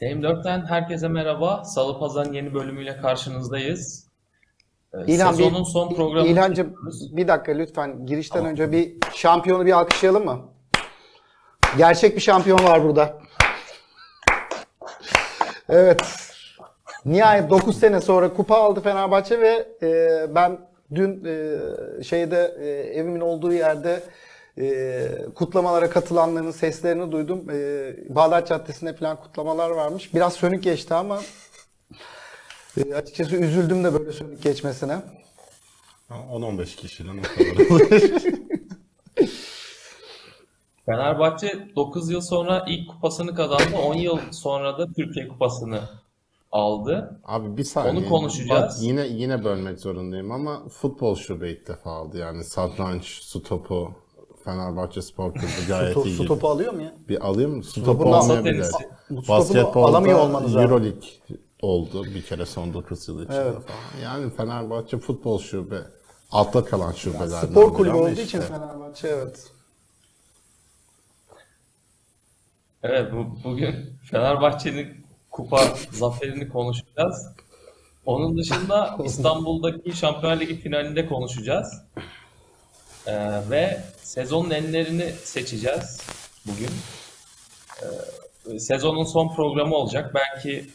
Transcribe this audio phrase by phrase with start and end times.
[0.00, 1.64] TM4'ten herkese merhaba.
[1.64, 4.08] Salı Pazar'ın yeni bölümüyle karşınızdayız.
[4.94, 6.28] Ee, İlhan Sezonun bir, son programı.
[6.28, 6.74] İlhancığım
[7.12, 10.57] bir dakika lütfen girişten önce bir şampiyonu bir alkışlayalım mı?
[11.76, 13.18] Gerçek bir şampiyon var burada.
[15.68, 16.02] Evet.
[17.04, 20.58] Nihayet 9 sene sonra kupa aldı Fenerbahçe ve e, ben
[20.94, 21.58] dün e,
[22.02, 24.02] şeyde e, evimin olduğu yerde
[24.58, 27.50] e, kutlamalara katılanların seslerini duydum.
[27.50, 30.14] E, Bağdat Caddesi'nde falan kutlamalar varmış.
[30.14, 31.20] Biraz sönük geçti ama
[32.76, 34.96] e, açıkçası üzüldüm de böyle sönük geçmesine.
[36.10, 38.20] 10-15 kişiden o kadar.
[40.88, 43.76] Fenerbahçe 9 yıl sonra ilk kupasını kazandı.
[43.86, 45.80] 10 yıl sonra da Türkiye Kupası'nı
[46.52, 47.20] aldı.
[47.24, 47.92] Abi bir saniye.
[47.92, 48.76] Onu konuşacağız.
[48.76, 52.18] Bak yine yine bölmek zorundayım ama futbol şube ilk defa aldı.
[52.18, 53.90] Yani satranç, su topu,
[54.44, 56.16] Fenerbahçe Spor Kulübü gayet Su, iyi.
[56.16, 56.94] su topu alıyor mu ya?
[57.08, 57.62] Bir alayım mı?
[57.62, 58.62] Su topu topunu
[59.28, 60.56] Basketbolda alamıyor olmanız.
[60.56, 61.08] Euroleague
[61.62, 63.52] oldu bir kere son 9 yıl içinde Evet.
[63.54, 64.02] falan.
[64.02, 65.76] Yani Fenerbahçe futbol şube
[66.30, 68.22] altta kalan şubelerden Spor biri kulübü olduğu işte.
[68.22, 69.50] için Fenerbahçe evet.
[72.82, 77.28] Evet bu, bugün Fenerbahçe'nin kupa zaferini konuşacağız.
[78.06, 81.82] Onun dışında İstanbul'daki Şampiyonlar Ligi finalinde konuşacağız.
[83.06, 86.00] Ee, ve sezonun enlerini seçeceğiz
[86.46, 86.70] bugün.
[87.82, 90.14] Ee, sezonun son programı olacak.
[90.14, 90.66] Belki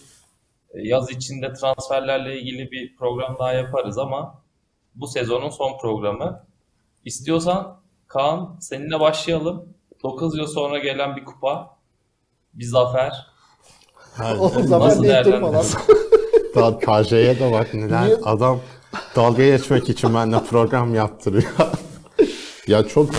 [0.74, 4.42] yaz içinde transferlerle ilgili bir program daha yaparız ama
[4.96, 6.46] bu sezonun son programı.
[7.06, 9.74] İstiyorsan Kaan seninle başlayalım.
[10.04, 11.78] 9 yıl sonra gelen bir kupa,
[12.54, 13.28] bir zafer.
[14.40, 15.54] O zaman Nasıl deyip durma lan.
[15.54, 15.80] değerlendiriyorsun?
[16.56, 18.06] Daha KJ'ye de bak neler.
[18.06, 18.16] Niye?
[18.16, 18.60] Adam
[19.16, 21.52] dalga geçmek için benimle program yaptırıyor.
[22.68, 23.10] ya çok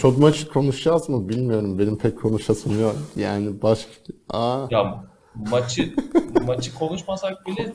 [0.00, 1.78] çok maçı konuşacağız mı bilmiyorum.
[1.78, 2.96] Benim pek konuşasım yok.
[3.16, 3.90] Yani başka...
[4.30, 4.66] Aa.
[4.70, 5.94] Ya maçı
[6.46, 7.72] maçı konuşmasak bile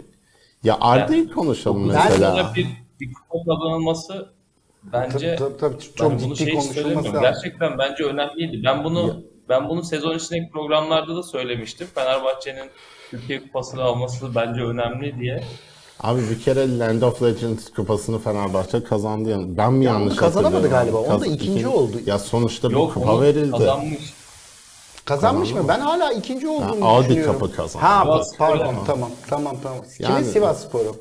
[0.63, 2.51] Ya Arda'yı konuşalım dokuz yıl mesela.
[2.55, 2.67] bir,
[2.99, 4.29] bir kupa kazanılması
[4.83, 7.21] bence Tabii, tabii, ben çok bunu ciddi şey konuşulması.
[7.21, 8.63] Gerçekten bence önemliydi.
[8.65, 11.87] Ben bunu ben bunu sezon içindeki programlarda da söylemiştim.
[11.95, 12.69] Fenerbahçe'nin
[13.11, 15.43] Türkiye Kupası'nı alması bence önemli diye.
[15.99, 19.29] Abi bir kere Land of Legends kupasını Fenerbahçe kazandı.
[19.29, 19.57] Yani.
[19.57, 21.07] Ben mi Ya yanlış kazanamadı galiba.
[21.07, 21.97] Kaz- ikinci ikin- oldu.
[22.05, 23.51] Ya sonuçta bir Yok kupa onu verildi.
[23.51, 24.13] kazanmış.
[25.05, 25.69] Kazanmış Kazandı mı?
[25.69, 27.39] Ben hala ikinci olduğunu Audi düşünüyorum.
[27.39, 27.85] Cup'ı kazandı.
[27.85, 29.79] Ha Sivas pardon tamam tamam tamam.
[29.99, 30.95] Yani- Sivas Sporu?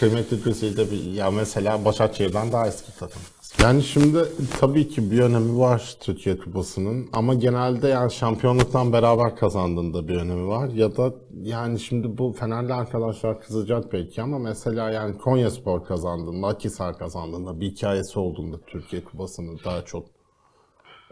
[0.00, 3.22] Kıymetli Güzide bir ya mesela Başakşehir'den daha eski takım.
[3.62, 4.24] Yani şimdi
[4.60, 10.48] tabii ki bir önemi var Türkiye Kupası'nın ama genelde yani şampiyonluktan beraber kazandığında bir önemi
[10.48, 16.46] var ya da yani şimdi bu Fenerli arkadaşlar kızacak belki ama mesela yani Konyaspor kazandığında,
[16.46, 20.06] Akhisar kazandığında bir hikayesi olduğunda Türkiye Kupası'nı daha çok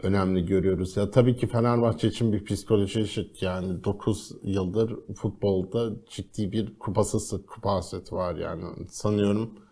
[0.03, 0.97] önemli görüyoruz.
[0.97, 3.41] Ya tabii ki Fenerbahçe için bir psikoloji eşit.
[3.41, 8.63] Yani 9 yıldır futbolda ciddi bir kupasız kupa hasreti var yani.
[8.89, 9.66] Sanıyorum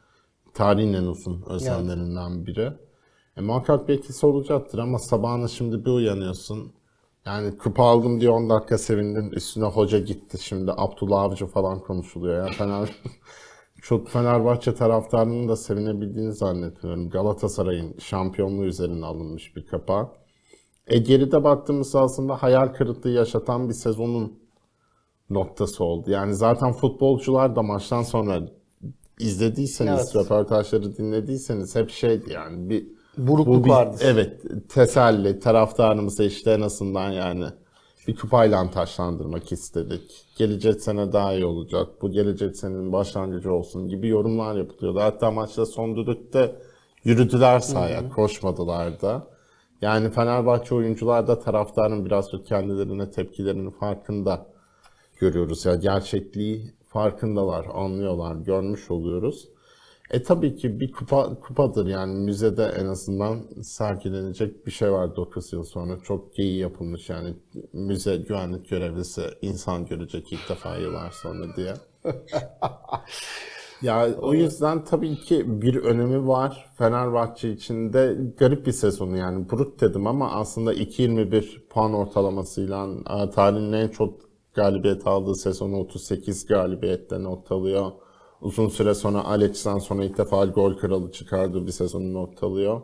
[0.55, 2.73] tarihin en uzun özlemlerinden biri.
[3.37, 6.73] E, muhakkak bir etkisi olacaktır ama sabahına şimdi bir uyanıyorsun.
[7.25, 9.31] Yani kupa aldım diye 10 dakika sevindin.
[9.31, 10.43] Üstüne hoca gitti.
[10.43, 12.53] Şimdi Abdullah Avcı falan konuşuluyor ya.
[12.53, 12.89] Fener
[13.81, 17.09] çok Fenerbahçe taraftarının da sevinebildiğini zannetmiyorum.
[17.09, 20.09] Galatasaray'ın şampiyonluğu üzerine alınmış bir kapağı.
[20.87, 24.39] E geride baktığımız aslında hayal kırıklığı yaşatan bir sezonun
[25.29, 26.11] noktası oldu.
[26.11, 28.41] Yani zaten futbolcular da maçtan sonra
[29.19, 30.15] izlediyseniz, Evet.
[30.15, 32.85] röportajları dinlediyseniz hep şeydi yani bir
[33.17, 33.97] Burukluk bir- vardı.
[34.01, 37.45] Evet, teselli, taraftarımızı işte en azından yani
[38.07, 40.25] bir kupayla taşlandırmak istedik.
[40.37, 44.99] Gelecek sene daha iyi olacak, bu gelecek senenin başlangıcı olsun gibi yorumlar yapılıyordu.
[44.99, 46.55] Hatta maçta son düdükte
[47.03, 49.27] yürüdüler sahaya, koşmadılar da.
[49.81, 54.45] Yani Fenerbahçe oyuncular da taraftarın biraz kendilerine tepkilerinin farkında
[55.19, 55.65] görüyoruz.
[55.65, 59.49] Ya gerçekliği farkındalar, anlıyorlar, görmüş oluyoruz.
[60.11, 65.53] E tabii ki bir kupa kupadır yani müzede en azından sergilenecek bir şey var 9
[65.53, 65.99] yıl sonra.
[66.03, 67.33] Çok iyi yapılmış yani
[67.73, 71.73] müze güvenlik görevlisi insan görecek ilk defa yıllar sonra diye.
[73.81, 79.49] Ya o yüzden tabii ki bir önemi var Fenerbahçe için de garip bir sezonu yani
[79.49, 84.24] buruk dedim ama aslında 2.21 puan ortalamasıyla e, tarihin en çok
[84.55, 87.91] galibiyet aldığı sezonu 38 galibiyette noktalıyor.
[88.41, 92.81] Uzun süre sonra Alex'ten sonra ilk defa gol kralı çıkardığı bir sezonu noktalıyor.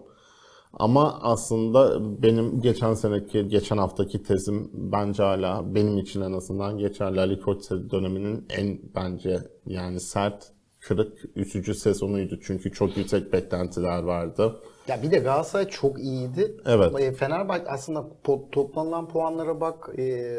[0.73, 7.19] Ama aslında benim geçen seneki, geçen haftaki tezim bence hala benim için en azından geçerli.
[7.19, 12.39] Ali Koç döneminin en bence yani sert, kırık, üzücü sezonuydu.
[12.41, 14.55] Çünkü çok yüksek beklentiler vardı.
[14.87, 16.57] Ya bir de Galatasaray çok iyiydi.
[16.65, 16.99] Evet.
[16.99, 18.07] E, Fenerbahçe aslında
[18.51, 20.35] toplanılan puanlara bak e,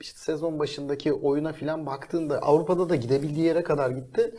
[0.00, 4.34] işte sezon başındaki oyuna filan baktığında Avrupa'da da gidebildiği yere kadar gitti.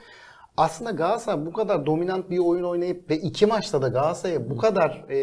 [0.58, 5.06] Aslında Galatasaray bu kadar dominant bir oyun oynayıp ve iki maçta da Galatasaray'a bu kadar
[5.10, 5.18] e,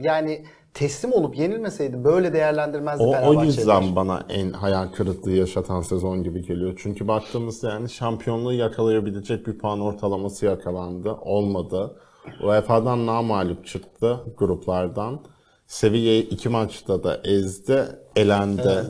[0.00, 0.44] yani
[0.74, 3.44] teslim olup yenilmeseydi böyle değerlendirmezdi O, o Fenerbahçe'ler.
[3.44, 6.74] yüzden bana en hayal kırıklığı yaşatan sezon gibi geliyor.
[6.82, 11.12] Çünkü baktığımızda yani şampiyonluğu yakalayabilecek bir puan ortalaması yakalandı.
[11.12, 11.96] Olmadı.
[12.44, 15.20] UEFA'dan namalup çıktı gruplardan.
[15.66, 17.86] Seviyeyi iki maçta da ezdi,
[18.16, 18.84] elendi.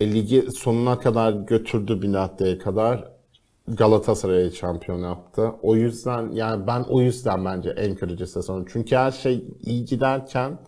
[0.00, 3.16] E, ligi sonuna kadar götürdü bir noktaya kadar.
[3.68, 5.52] Galatasaray'ı şampiyon yaptı.
[5.62, 8.66] O yüzden yani ben o yüzden bence en kırıcı sezon.
[8.72, 10.58] Çünkü her şey iyi giderken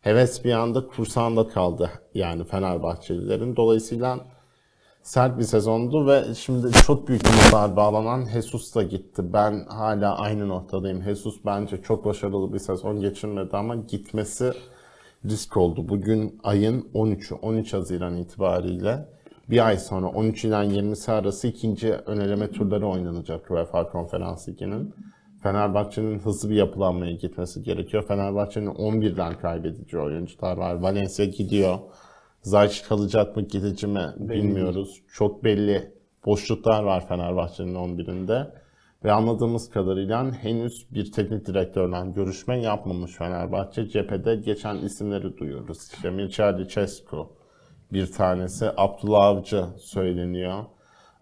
[0.00, 3.56] heves bir anda kursağında kaldı yani Fenerbahçelilerin.
[3.56, 4.18] Dolayısıyla
[5.02, 9.32] sert bir sezondu ve şimdi çok büyük umutlar bağlanan Jesus da gitti.
[9.32, 11.02] Ben hala aynı noktadayım.
[11.02, 14.52] Jesus bence çok başarılı bir sezon geçirmedi ama gitmesi
[15.24, 15.88] risk oldu.
[15.88, 19.08] Bugün ayın 13'ü, 13 Haziran itibariyle
[19.50, 24.94] bir ay sonra 13 ile 20'si arası ikinci öneleme turları oynanacak UEFA Konferans Ligi'nin.
[25.42, 28.04] Fenerbahçe'nin hızlı bir yapılanmaya gitmesi gerekiyor.
[28.08, 30.74] Fenerbahçe'nin 11'den kaybedici oyuncular var.
[30.74, 31.78] Valencia gidiyor.
[32.42, 35.02] Zayç kalacak mı gidici mi bilmiyoruz.
[35.12, 35.92] Çok belli
[36.26, 38.63] boşluklar var Fenerbahçe'nin 11'inde.
[39.04, 43.88] Ve anladığımız kadarıyla henüz bir teknik direktörle görüşme yapmamış Fenerbahçe.
[43.88, 45.90] Cephede geçen isimleri duyuyoruz.
[45.94, 47.28] İşte Mircea Lucescu
[47.92, 48.70] bir tanesi.
[48.76, 50.64] Abdullah Avcı söyleniyor.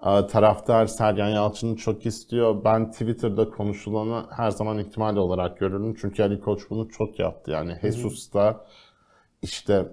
[0.06, 2.64] Ee, Taraftar Sergen Yalçın'ı çok istiyor.
[2.64, 5.94] Ben Twitter'da konuşulanı her zaman ihtimal olarak görürüm.
[5.94, 7.50] Çünkü Ali Koç bunu çok yaptı.
[7.50, 8.64] Yani Jesus da
[9.42, 9.88] işte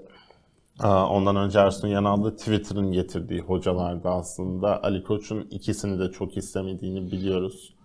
[0.80, 4.84] Aa, Ondan önce Ersun Yanal'da Twitter'ın getirdiği hocalardı aslında.
[4.84, 7.79] Ali Koç'un ikisini de çok istemediğini biliyoruz.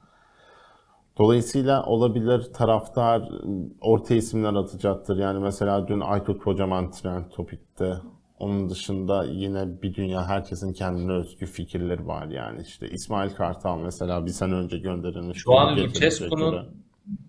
[1.19, 3.29] Dolayısıyla olabilir taraftar
[3.81, 5.17] orta isimler atacaktır.
[5.17, 7.95] Yani mesela dün Aykut Kocaman trend topikte.
[8.39, 14.27] Onun dışında yine bir dünya herkesin kendine özgü fikirleri var yani işte İsmail Kartal mesela
[14.27, 15.39] bir sene önce gönderilmiş.
[15.39, 15.77] Şu an.
[15.77, 16.85] Lucescu'nun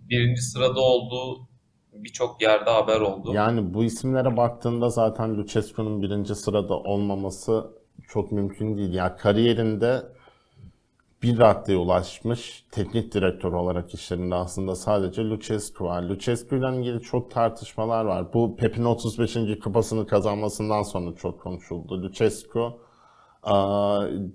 [0.09, 1.47] birinci sırada olduğu
[1.93, 3.33] birçok yerde haber oldu.
[3.33, 7.71] Yani bu isimlere baktığında zaten Lucescu'nun birinci sırada olmaması
[8.07, 8.93] çok mümkün değil.
[8.93, 10.01] Yani kariyerinde
[11.25, 16.03] bir raddeye ulaşmış teknik direktör olarak işlerinde aslında sadece Lucescu var.
[16.03, 18.33] Lucescu ile ilgili çok tartışmalar var.
[18.33, 19.37] Bu Pep'in 35.
[19.63, 22.03] kupasını kazanmasından sonra çok konuşuldu.
[22.03, 22.79] Lucescu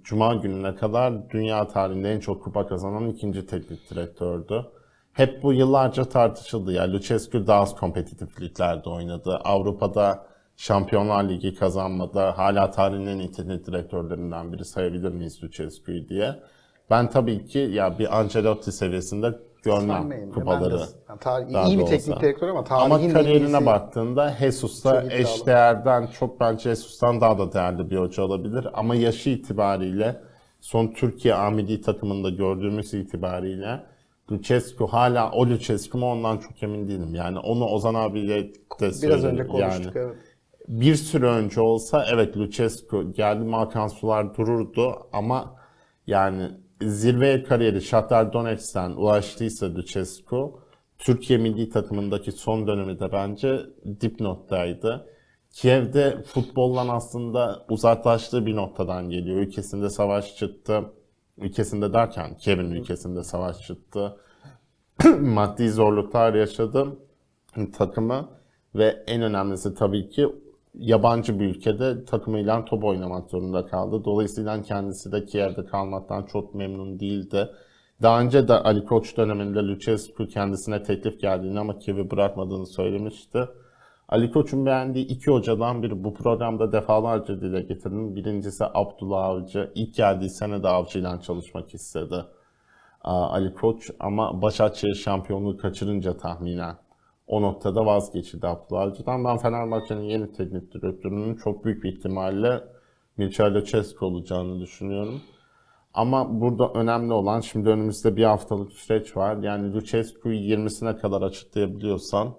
[0.03, 4.67] Cuma gününe kadar dünya tarihinde en çok kupa kazanan ikinci teknik direktördü.
[5.13, 6.73] Hep bu yıllarca tartışıldı.
[6.73, 9.41] Yani Lucescu daha az kompetitif liglerde oynadı.
[9.45, 10.27] Avrupa'da
[10.57, 12.19] Şampiyonlar Ligi kazanmadı.
[12.21, 16.37] Hala tarihin en teknik direktörlerinden biri sayabilir miyiz Lucescu'yu diye.
[16.91, 20.79] Ben tabii ki ya bir Ancelotti seviyesinde görmem kupaları.
[20.79, 26.07] de- yani tarih- iyi bir teknik direktör ama tarihin Ama kariyerine iyisi- baktığında Jesus'ta eşdeğerden
[26.07, 28.67] çok bence Jesus'tan daha da değerli bir hoca olabilir.
[28.73, 30.21] Ama yaşı itibariyle
[30.61, 33.81] son Türkiye A milli takımında gördüğümüz itibariyle
[34.33, 37.15] Lucescu hala o Lucescu mu ondan çok emin değilim.
[37.15, 39.29] Yani onu Ozan abiyle de Biraz söyledim.
[39.31, 40.17] önce konuştuk Yani evet.
[40.69, 45.55] bir süre önce olsa evet Lucescu geldi Hakan Sular dururdu ama
[46.07, 46.51] yani
[46.83, 50.61] zirveye kariyeri Shakhtar Donetsk'ten ulaştıysa Lucescu
[50.99, 53.61] Türkiye milli takımındaki son dönemi de bence
[54.01, 55.07] dipnottaydı.
[55.51, 59.37] Kiev'de futboldan aslında uzaklaştığı bir noktadan geliyor.
[59.37, 60.85] Ülkesinde savaş çıktı.
[61.39, 64.17] Ülkesinde derken Kiev'in ülkesinde savaş çıktı.
[65.21, 66.97] Maddi zorluklar yaşadı
[67.73, 68.29] takımı
[68.75, 70.29] ve en önemlisi tabii ki
[70.75, 74.05] yabancı bir ülkede takımıyla top oynamak zorunda kaldı.
[74.05, 77.51] Dolayısıyla kendisi de Kiev'de kalmaktan çok memnun değildi.
[78.03, 83.49] Daha önce de Ali Koç döneminde Lucescu kendisine teklif geldiğini ama Kiev'i bırakmadığını söylemişti.
[84.09, 88.17] Ali Koç'un beğendiği iki hocadan biri bu programda defalarca dile getirdim.
[88.17, 89.71] Birincisi Abdullah Avcı.
[89.75, 92.25] İlk geldiği sene de Avcı'yla çalışmak istedi.
[93.03, 96.77] Ali Koç ama Başakşehir şampiyonluğu kaçırınca tahminen
[97.31, 99.25] o noktada vazgeçildi Abdullah Avcı'dan.
[99.25, 102.65] Ben Fenerbahçe'nin yeni teknik direktörünün çok büyük bir ihtimalle
[103.17, 105.21] Mircea Lucescu olacağını düşünüyorum.
[105.95, 109.37] Ama burada önemli olan şimdi önümüzde bir haftalık süreç var.
[109.37, 112.35] Yani Lucescu'yu 20'sine kadar açıklayabiliyorsan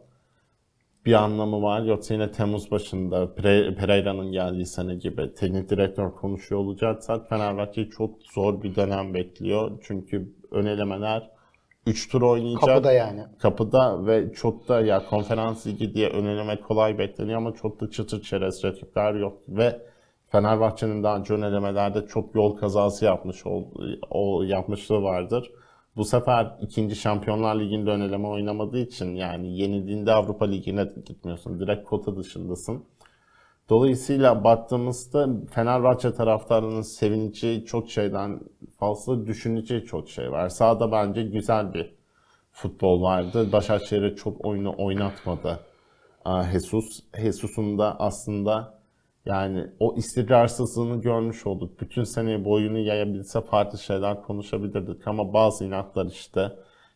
[1.05, 1.81] bir anlamı var.
[1.81, 8.23] Yoksa yine Temmuz başında Pere- Pereira'nın geldiği sene gibi teknik direktör konuşuyor olacaksak Fenerbahçe'yi çok
[8.23, 9.79] zor bir dönem bekliyor.
[9.81, 11.40] Çünkü ön elemeler
[11.87, 12.61] 3 tur oynayacak.
[12.61, 13.23] Kapıda yani.
[13.39, 18.21] Kapıda ve çok da ya konferans ligi diye önelemek kolay bekleniyor ama çok da çıtır
[18.21, 19.81] çerez rakipler yok ve
[20.27, 25.51] Fenerbahçe'nin daha önce önelemelerde çok yol kazası yapmış oldu, o yapmışlığı vardır.
[25.95, 31.59] Bu sefer ikinci Şampiyonlar Ligi'nde öneleme oynamadığı için yani yenildiğinde Avrupa Ligi'ne gitmiyorsun.
[31.59, 32.85] Direkt kota dışındasın.
[33.71, 38.39] Dolayısıyla baktığımızda Fenerbahçe taraftarının sevineceği çok şeyden
[38.79, 40.49] fazla düşüneceği çok şey var.
[40.49, 41.93] Sahada bence güzel bir
[42.51, 43.51] futbol vardı.
[43.51, 45.59] Başakşehir'e çok oyunu oynatmadı.
[46.51, 46.99] Jesus.
[47.21, 48.79] Jesus'un da aslında
[49.25, 51.81] yani o istikrarsızlığını görmüş olduk.
[51.81, 56.51] Bütün sene boyunu yayabilse farklı şeyler konuşabilirdik ama bazı inatlar işte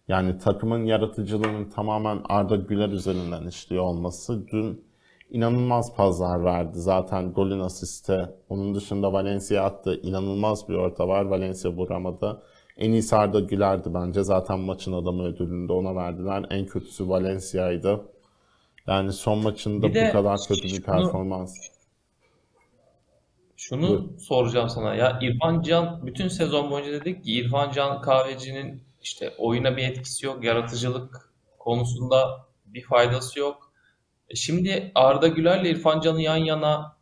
[0.07, 4.84] yani takımın yaratıcılığının tamamen Arda Güler üzerinden işliyor olması dün
[5.29, 6.79] inanılmaz pazar verdi.
[6.79, 8.29] Zaten golün asiste.
[8.49, 9.99] Onun dışında Valencia attı.
[10.03, 11.25] İnanılmaz bir orta var.
[11.25, 12.41] Valencia vuramadı.
[12.77, 14.23] En iyisi Arda Güler'di bence.
[14.23, 16.45] Zaten maçın adamı ödülünü de ona verdiler.
[16.49, 18.01] En kötüsü Valencia'ydı.
[18.87, 21.55] Yani son maçında Bir bu kadar kötü bir performans.
[23.57, 29.33] Şunu soracağım sana ya İrfan Can bütün sezon boyunca dedik ki İrfan Can Kahveci'nin işte
[29.37, 33.64] oyuna bir etkisi yok, yaratıcılık konusunda bir faydası yok.
[34.29, 36.95] E Şimdi Arda Güler'le İrfan Can'ı yan yana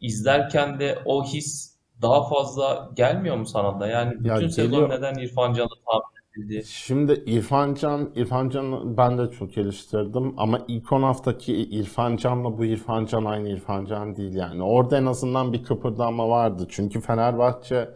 [0.00, 3.86] izlerken de o his daha fazla gelmiyor mu sana da?
[3.86, 4.90] Yani Ya bütün sezon geliyor.
[4.90, 6.64] neden İrfan Can'ı tahmin edildi?
[6.66, 12.58] Şimdi İrfan Can, İrfan Can'ı ben de çok geliştirdim ama ilk 10 haftaki İrfan Can'la
[12.58, 14.62] bu İrfan Can aynı İrfan Can değil yani.
[14.62, 16.66] Orada en azından bir kıpırdanma vardı.
[16.70, 17.88] Çünkü Fenerbahçe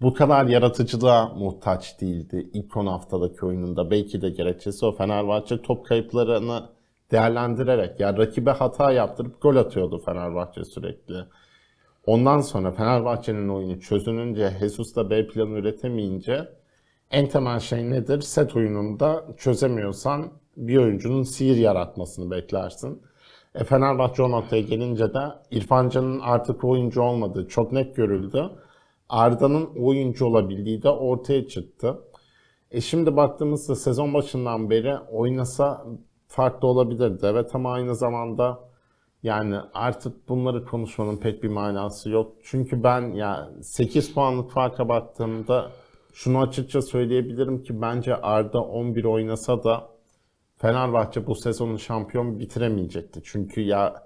[0.00, 3.90] bu kadar yaratıcılığa muhtaç değildi ilk 10 haftadaki oyununda.
[3.90, 6.62] Belki de gerekçesi o Fenerbahçe top kayıplarını
[7.10, 11.14] değerlendirerek yani rakibe hata yaptırıp gol atıyordu Fenerbahçe sürekli.
[12.06, 16.48] Ondan sonra Fenerbahçe'nin oyunu çözününce, Jesus da B planı üretemeyince
[17.10, 18.20] en temel şey nedir?
[18.20, 23.02] Set oyununda çözemiyorsan bir oyuncunun sihir yaratmasını beklersin.
[23.54, 28.50] E Fenerbahçe o noktaya gelince de İrfan Can'ın artık oyuncu olmadığı çok net görüldü.
[29.08, 31.98] Arda'nın oyuncu olabildiği de ortaya çıktı.
[32.70, 35.86] E şimdi baktığımızda sezon başından beri oynasa
[36.30, 37.26] farklı olabilirdi.
[37.26, 38.60] Evet ama aynı zamanda
[39.22, 42.32] yani artık bunları konuşmanın pek bir manası yok.
[42.42, 45.70] Çünkü ben ya 8 puanlık farka baktığımda
[46.12, 49.88] şunu açıkça söyleyebilirim ki bence Arda 11 oynasa da
[50.56, 53.20] Fenerbahçe bu sezonu şampiyon bitiremeyecekti.
[53.24, 54.02] Çünkü ya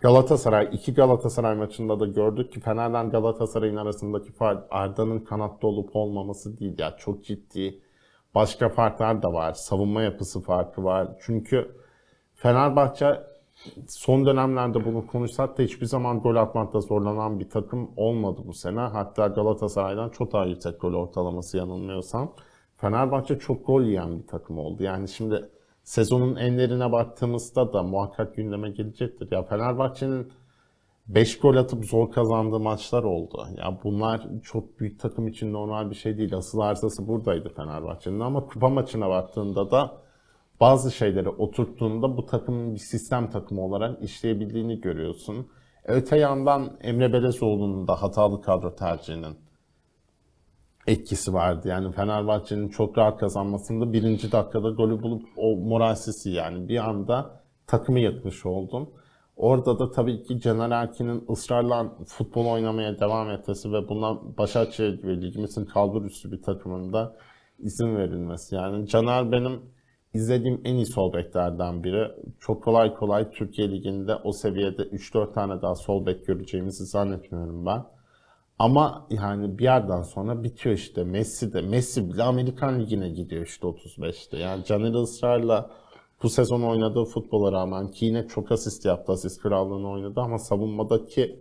[0.00, 6.58] Galatasaray, iki Galatasaray maçında da gördük ki Fener'den Galatasaray'ın arasındaki fark Arda'nın kanatta olup olmaması
[6.58, 6.74] değil.
[6.78, 7.80] Ya çok ciddi
[8.36, 9.52] başka farklar da var.
[9.52, 11.08] Savunma yapısı farkı var.
[11.20, 11.76] Çünkü
[12.34, 13.20] Fenerbahçe
[13.88, 18.80] son dönemlerde bunu konuşsak da hiçbir zaman gol atmakta zorlanan bir takım olmadı bu sene.
[18.80, 22.32] Hatta Galatasaray'dan çok daha yüksek gol ortalaması yanılmıyorsam.
[22.76, 24.82] Fenerbahçe çok gol yiyen bir takım oldu.
[24.82, 25.48] Yani şimdi
[25.84, 29.28] sezonun enlerine baktığımızda da muhakkak gündeme gelecektir.
[29.30, 30.32] Ya Fenerbahçe'nin
[31.08, 33.46] 5 gol atıp zor kazandığı maçlar oldu.
[33.56, 36.36] Ya bunlar çok büyük takım için normal bir şey değil.
[36.36, 39.96] Asıl arzası buradaydı Fenerbahçe'nin ama kupa maçına baktığında da
[40.60, 45.48] bazı şeyleri oturttuğunda bu takımın bir sistem takımı olarak işleyebildiğini görüyorsun.
[45.84, 49.36] Öte yandan Emre Belezoğlu'nun da hatalı kadro tercihinin
[50.86, 51.68] etkisi vardı.
[51.68, 58.00] Yani Fenerbahçe'nin çok rahat kazanmasında birinci dakikada golü bulup o moralsisi yani bir anda takımı
[58.00, 58.88] yıkmış oldun.
[59.36, 65.22] Orada da tabii ki Caner Erkin'in ısrarla futbol oynamaya devam etmesi ve bundan Başakşehir gibi
[65.22, 67.16] ligimizin kalbur üstü bir takımında
[67.58, 68.54] izin verilmesi.
[68.54, 69.60] Yani Caner benim
[70.14, 72.10] izlediğim en iyi sol beklerden biri.
[72.40, 77.84] Çok kolay kolay Türkiye Ligi'nde o seviyede 3-4 tane daha sol bek göreceğimizi zannetmiyorum ben.
[78.58, 81.04] Ama yani bir yerden sonra bitiyor işte.
[81.04, 81.60] Messi de.
[81.60, 84.38] Messi bile Amerikan Ligi'ne gidiyor işte 35'te.
[84.38, 85.70] Yani Caner ısrarla
[86.22, 89.12] bu sezon oynadığı futbola rağmen ki yine çok asist yaptı.
[89.12, 91.40] Asist krallığını oynadı ama savunmadaki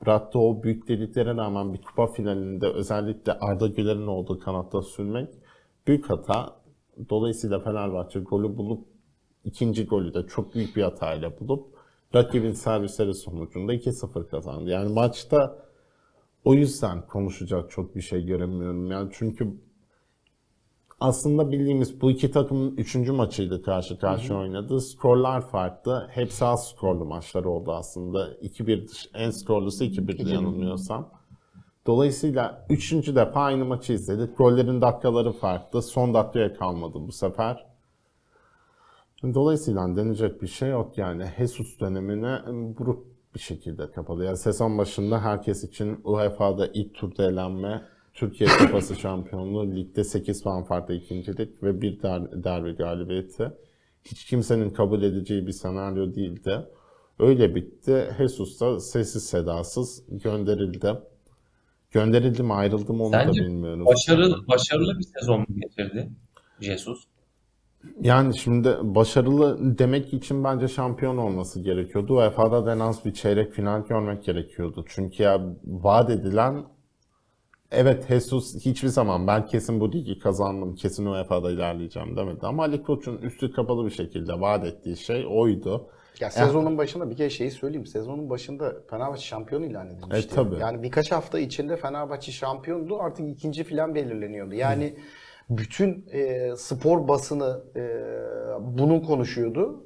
[0.00, 5.28] bıraktığı o büyük deliklere rağmen bir kupa finalinde özellikle Arda Güler'in olduğu kanatta sürmek
[5.86, 6.56] büyük hata.
[7.10, 8.86] Dolayısıyla Fenerbahçe golü bulup
[9.44, 11.74] ikinci golü de çok büyük bir hatayla bulup
[12.14, 14.70] rakibin servisleri sonucunda 2-0 kazandı.
[14.70, 15.64] Yani maçta
[16.44, 18.90] o yüzden konuşacak çok bir şey göremiyorum.
[18.90, 19.54] Yani çünkü
[21.00, 24.80] aslında bildiğimiz bu iki takımın üçüncü maçıydı karşı karşıya oynadı.
[24.80, 26.08] Skorlar farklı.
[26.10, 28.28] Hepsi az skorlu maçlar oldu aslında.
[28.34, 31.10] 2-1 dış- en skorlusu 2-1'di yanılmıyorsam.
[31.86, 34.38] Dolayısıyla üçüncü defa aynı maçı izledik.
[34.38, 35.82] Gollerin dakikaları farklı.
[35.82, 37.66] Son dakikaya kalmadı bu sefer.
[39.22, 41.24] Dolayısıyla denecek bir şey yok yani.
[41.38, 42.38] Jesus dönemine
[42.78, 44.24] buruk bir şekilde kapadı.
[44.24, 47.82] Yani sezon başında herkes için UEFA'da ilk turda elenme
[48.14, 53.52] Türkiye Kupası şampiyonluğu, ligde 8 puan farklı ikincilik ve bir der- derbi galibiyeti.
[54.04, 56.66] Hiç kimsenin kabul edeceği bir senaryo değildi.
[57.18, 58.08] Öyle bitti.
[58.18, 60.94] Jesus da sessiz sedasız gönderildi.
[61.90, 63.86] Gönderildi mi ayrıldı mı onu Sence da bilmiyoruz.
[63.86, 66.10] Başarılı, başarılı bir sezon mu geçirdi
[66.60, 67.04] Jesus?
[68.00, 72.16] Yani şimdi başarılı demek için bence şampiyon olması gerekiyordu.
[72.16, 74.84] UEFA'da da en az bir çeyrek final görmek gerekiyordu.
[74.88, 76.64] Çünkü ya vaat edilen
[77.70, 82.46] evet Jesus hiçbir zaman ben kesin bu ligi kazandım, kesin UEFA'da ilerleyeceğim demedi.
[82.46, 85.88] Ama Ali Koç'un üstü kapalı bir şekilde vaat ettiği şey oydu.
[86.20, 87.86] Ya sezonun başında bir kere şeyi söyleyeyim.
[87.86, 90.32] Sezonun başında Fenerbahçe şampiyon ilan edilmişti.
[90.32, 90.60] E, tabii.
[90.60, 92.98] Yani birkaç hafta içinde Fenerbahçe şampiyondu.
[92.98, 94.54] Artık ikinci filan belirleniyordu.
[94.54, 94.96] Yani
[95.50, 97.82] bütün e, spor basını e,
[98.60, 99.83] bunun konuşuyordu.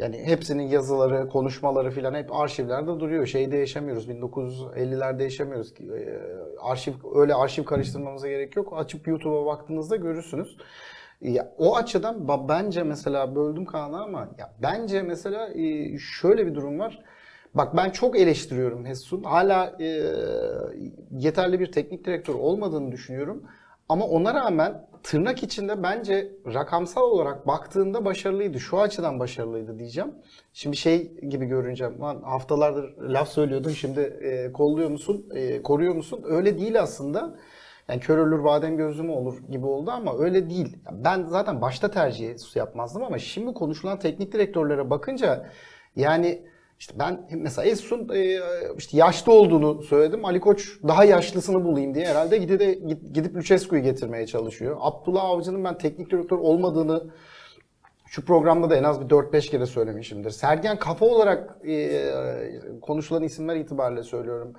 [0.00, 3.26] Yani hepsinin yazıları, konuşmaları filan hep arşivlerde duruyor.
[3.26, 4.08] Şeyde yaşamıyoruz.
[4.08, 5.74] 1950'lerde yaşamıyoruz.
[5.74, 5.84] ki.
[5.84, 6.18] E,
[6.60, 8.72] arşiv öyle arşiv karıştırmamıza gerek yok.
[8.76, 10.56] Açıp YouTube'a baktığınızda görürsünüz.
[11.20, 16.78] Ya, o açıdan bence mesela böldüm Kaan'ı ama ya bence mesela e, şöyle bir durum
[16.78, 17.02] var.
[17.54, 19.22] Bak ben çok eleştiriyorum Hesun.
[19.22, 19.86] Hala e,
[21.10, 23.44] yeterli bir teknik direktör olmadığını düşünüyorum.
[23.88, 28.60] Ama ona rağmen tırnak içinde bence rakamsal olarak baktığında başarılıydı.
[28.60, 30.14] Şu açıdan başarılıydı diyeceğim.
[30.52, 36.20] Şimdi şey gibi görünce lan haftalardır laf söylüyordun şimdi e, kolluyor musun, e, koruyor musun?
[36.24, 37.38] Öyle değil aslında.
[37.88, 40.76] Yani kör ölür badem gözlü mü olur gibi oldu ama öyle değil.
[40.92, 45.50] Ben zaten başta tercih yapmazdım ama şimdi konuşulan teknik direktörlere bakınca
[45.96, 46.42] yani
[46.80, 48.40] işte ben mesela Esun e,
[48.78, 50.24] işte yaşlı olduğunu söyledim.
[50.24, 52.60] Ali Koç daha yaşlısını bulayım diye herhalde gidip,
[53.14, 54.76] gidip Lucescu'yu getirmeye çalışıyor.
[54.80, 57.04] Abdullah Avcı'nın ben teknik direktör olmadığını
[58.06, 60.30] şu programda da en az bir 4-5 kere söylemişimdir.
[60.30, 62.02] Sergen kafa olarak e,
[62.82, 64.52] konuşulan isimler itibariyle söylüyorum.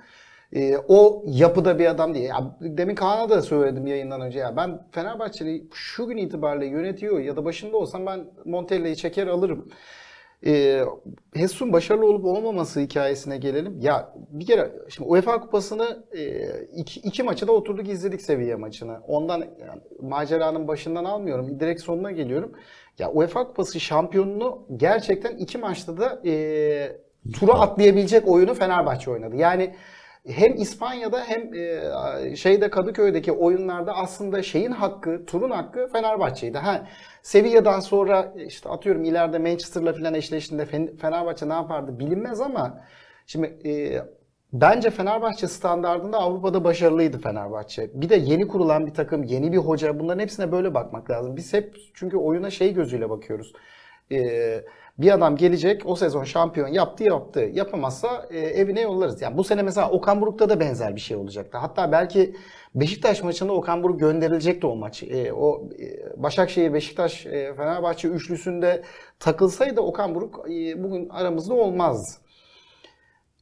[0.52, 2.28] E, o yapıda bir adam değil.
[2.28, 4.38] Ya, demin Kaan'a da söyledim yayından önce.
[4.38, 9.68] Ya ben Fenerbahçe'yi şu gün itibariyle yönetiyor ya da başında olsam ben Montella'yı çeker alırım.
[10.46, 10.82] E,
[11.34, 13.80] Hesun başarılı olup olmaması hikayesine gelelim.
[13.80, 19.00] Ya bir kere şimdi UEFA Kupası'nı e, iki, iki maçı da oturduk izledik seviye maçını.
[19.08, 21.60] Ondan yani, maceranın başından almıyorum.
[21.60, 22.52] Direkt sonuna geliyorum.
[22.98, 26.32] Ya UEFA Kupası şampiyonluğu gerçekten iki maçta da e,
[27.32, 29.36] tura atlayabilecek oyunu Fenerbahçe oynadı.
[29.36, 29.74] Yani
[30.26, 36.58] hem İspanya'da hem e, şeyde Kadıköy'deki oyunlarda aslında şeyin hakkı, turun hakkı Fenerbahçe'ydi.
[36.58, 36.86] Ha
[37.22, 42.80] Sevilla'dan sonra işte atıyorum ileride Manchester'la falan eşleştiğinde Fen- Fenerbahçe ne yapardı bilinmez ama
[43.26, 43.72] şimdi e,
[44.52, 47.90] bence Fenerbahçe standartında Avrupa'da başarılıydı Fenerbahçe.
[47.94, 51.36] Bir de yeni kurulan bir takım, yeni bir hoca bunların hepsine böyle bakmak lazım.
[51.36, 53.52] Biz hep çünkü oyuna şey gözüyle bakıyoruz.
[54.12, 54.64] Ee,
[55.02, 57.40] bir adam gelecek o sezon şampiyon yaptı yaptı.
[57.52, 59.22] Yapamazsa e, evine yollarız.
[59.22, 61.58] Yani bu sene mesela Okan Buruk'ta da benzer bir şey olacaktı.
[61.58, 62.36] Hatta belki
[62.74, 65.02] Beşiktaş maçında Okan Buruk gönderilecekti o maç.
[65.02, 68.82] E, o e, Başakşehir Beşiktaş e, Fenerbahçe üçlüsünde
[69.18, 72.20] takılsaydı Okan Buruk e, bugün aramızda olmazdı.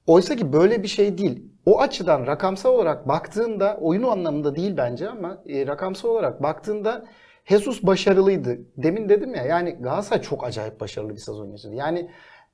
[0.06, 1.44] Oysa ki böyle bir şey değil.
[1.66, 7.06] O açıdan rakamsal olarak baktığında oyunu anlamında değil bence ama e, rakamsal olarak baktığında
[7.50, 8.58] Jesus başarılıydı.
[8.76, 11.76] Demin dedim ya yani Galatasaray çok acayip başarılı bir sezon geçirdi.
[11.76, 12.10] Yani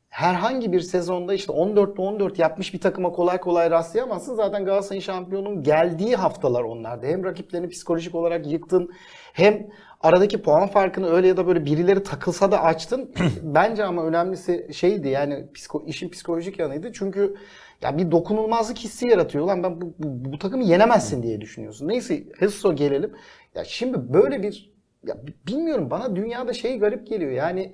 [0.08, 4.34] herhangi bir sezonda işte 14'te 14 yapmış bir takıma kolay kolay rastlayamazsın.
[4.34, 7.06] Zaten Galatasaray'ın şampiyonun geldiği haftalar onlardı.
[7.06, 8.90] Hem rakiplerini psikolojik olarak yıktın
[9.32, 9.66] hem
[10.00, 13.14] aradaki puan farkını öyle ya da böyle birileri takılsa da açtın.
[13.42, 16.92] Bence ama önemlisi şeydi yani psiko, işin psikolojik yanıydı.
[16.92, 17.36] Çünkü
[17.82, 19.46] ya bir dokunulmazlık hissi yaratıyor.
[19.46, 21.88] Lan ben bu, bu, bu takımı yenemezsin diye düşünüyorsun.
[21.88, 23.12] Neyse Jesus'a gelelim.
[23.54, 24.75] Ya şimdi böyle bir
[25.06, 25.16] ya
[25.46, 27.30] bilmiyorum bana dünyada şey garip geliyor.
[27.30, 27.72] Yani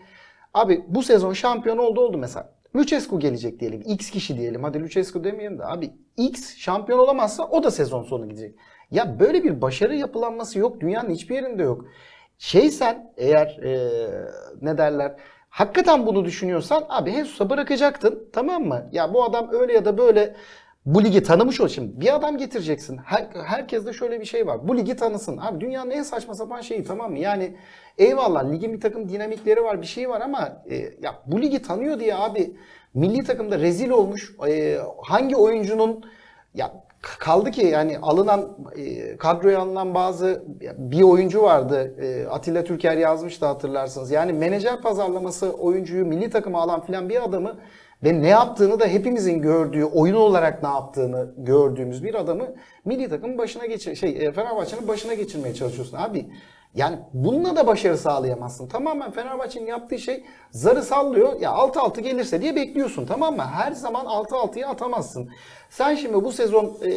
[0.54, 2.52] abi bu sezon şampiyon oldu oldu mesela.
[2.76, 3.82] Lucescu gelecek diyelim.
[3.86, 4.62] X kişi diyelim.
[4.62, 8.54] Hadi Lucescu demeyelim de abi X şampiyon olamazsa o da sezon sonu gidecek.
[8.90, 10.80] Ya böyle bir başarı yapılanması yok.
[10.80, 11.86] Dünyanın hiçbir yerinde yok.
[12.38, 13.90] Şeysen eğer e,
[14.62, 15.16] ne derler
[15.48, 18.88] hakikaten bunu düşünüyorsan abi Jesus'a bırakacaktın tamam mı?
[18.92, 20.34] Ya bu adam öyle ya da böyle
[20.86, 22.00] bu ligi tanımış ol şimdi.
[22.00, 22.96] Bir adam getireceksin.
[22.96, 24.68] Her, herkeste şöyle bir şey var.
[24.68, 25.38] Bu ligi tanısın.
[25.38, 27.18] Abi dünyanın en saçma sapan şeyi tamam mı?
[27.18, 27.56] Yani
[27.98, 32.00] eyvallah ligin bir takım dinamikleri var bir şey var ama e, ya bu ligi tanıyor
[32.00, 32.56] diye abi
[32.94, 36.04] milli takımda rezil olmuş e, hangi oyuncunun
[36.54, 40.44] ya kaldı ki yani alınan e, kadroya alınan bazı
[40.78, 41.94] bir oyuncu vardı.
[42.00, 44.10] E, Atilla Türker yazmıştı hatırlarsınız.
[44.10, 47.56] Yani menajer pazarlaması oyuncuyu milli takıma alan filan bir adamı
[48.04, 52.46] ve ne yaptığını da hepimizin gördüğü, oyun olarak ne yaptığını gördüğümüz bir adamı
[52.84, 56.26] milli takımın başına geçir şey e, Fenerbahçe'nin başına geçirmeye çalışıyorsun abi.
[56.74, 58.68] Yani bununla da başarı sağlayamazsın.
[58.68, 61.40] Tamamen Fenerbahçe'nin yaptığı şey zarı sallıyor.
[61.40, 63.42] Ya 6-6 gelirse diye bekliyorsun tamam mı?
[63.42, 65.30] Her zaman 6-6'yı atamazsın.
[65.70, 66.88] Sen şimdi bu sezon e,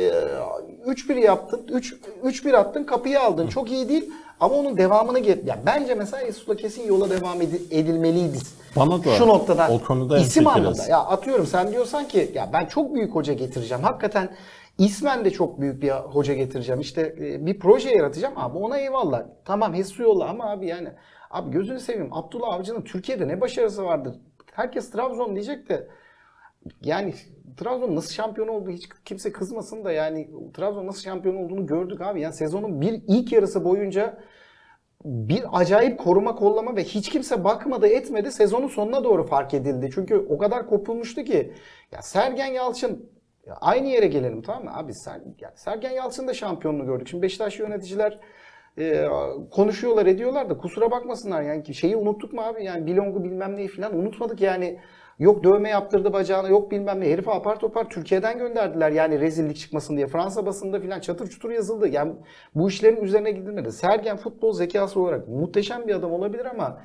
[0.87, 3.47] 3-1 yaptın, 3 3-1 attın, kapıyı aldın.
[3.47, 5.47] Çok iyi değil ama onun devamını get.
[5.47, 8.37] Ya bence mesela Yusuf'la kesin yola devam edi- edilmeliydi.
[8.75, 10.83] Bana da Şu noktadan o konuda isim anlamda.
[10.89, 13.83] Ya atıyorum sen diyorsan ki ya ben çok büyük hoca getireceğim.
[13.83, 14.29] Hakikaten
[14.77, 16.81] ismen de çok büyük bir hoca getireceğim.
[16.81, 19.23] İşte e, bir proje yaratacağım abi ona eyvallah.
[19.45, 20.89] Tamam Hesu yolla ama abi yani
[21.31, 24.15] abi gözünü seveyim Abdullah Avcı'nın Türkiye'de ne başarısı vardır?
[24.51, 25.87] Herkes Trabzon diyecek de
[26.81, 27.13] yani
[27.57, 32.21] Trabzon nasıl şampiyon oldu hiç kimse kızmasın da yani Trabzon nasıl şampiyon olduğunu gördük abi.
[32.21, 34.17] Yani sezonun bir ilk yarısı boyunca
[35.05, 39.89] bir acayip koruma kollama ve hiç kimse bakmadı etmedi sezonun sonuna doğru fark edildi.
[39.95, 41.53] Çünkü o kadar kopulmuştu ki
[41.91, 43.09] ya Sergen Yalçın
[43.47, 47.07] ya aynı yere gelelim tamam mı abi Ser, ya Sergen Yalçın da şampiyonluğu gördük.
[47.07, 48.19] Şimdi Beşiktaş yöneticiler
[48.77, 49.07] e,
[49.51, 53.67] konuşuyorlar ediyorlar da kusura bakmasınlar yani ki şeyi unuttuk mu abi yani Bilong'u bilmem neyi
[53.67, 54.79] falan unutmadık yani
[55.19, 57.09] yok dövme yaptırdı bacağına yok bilmem ne.
[57.09, 58.91] Herifi apar topar Türkiye'den gönderdiler.
[58.91, 60.07] Yani rezillik çıkmasın diye.
[60.07, 61.87] Fransa basında filan çatır çutur yazıldı.
[61.87, 62.13] Yani
[62.55, 63.71] bu işlerin üzerine gidilmedi.
[63.71, 66.81] Sergen futbol zekası olarak muhteşem bir adam olabilir ama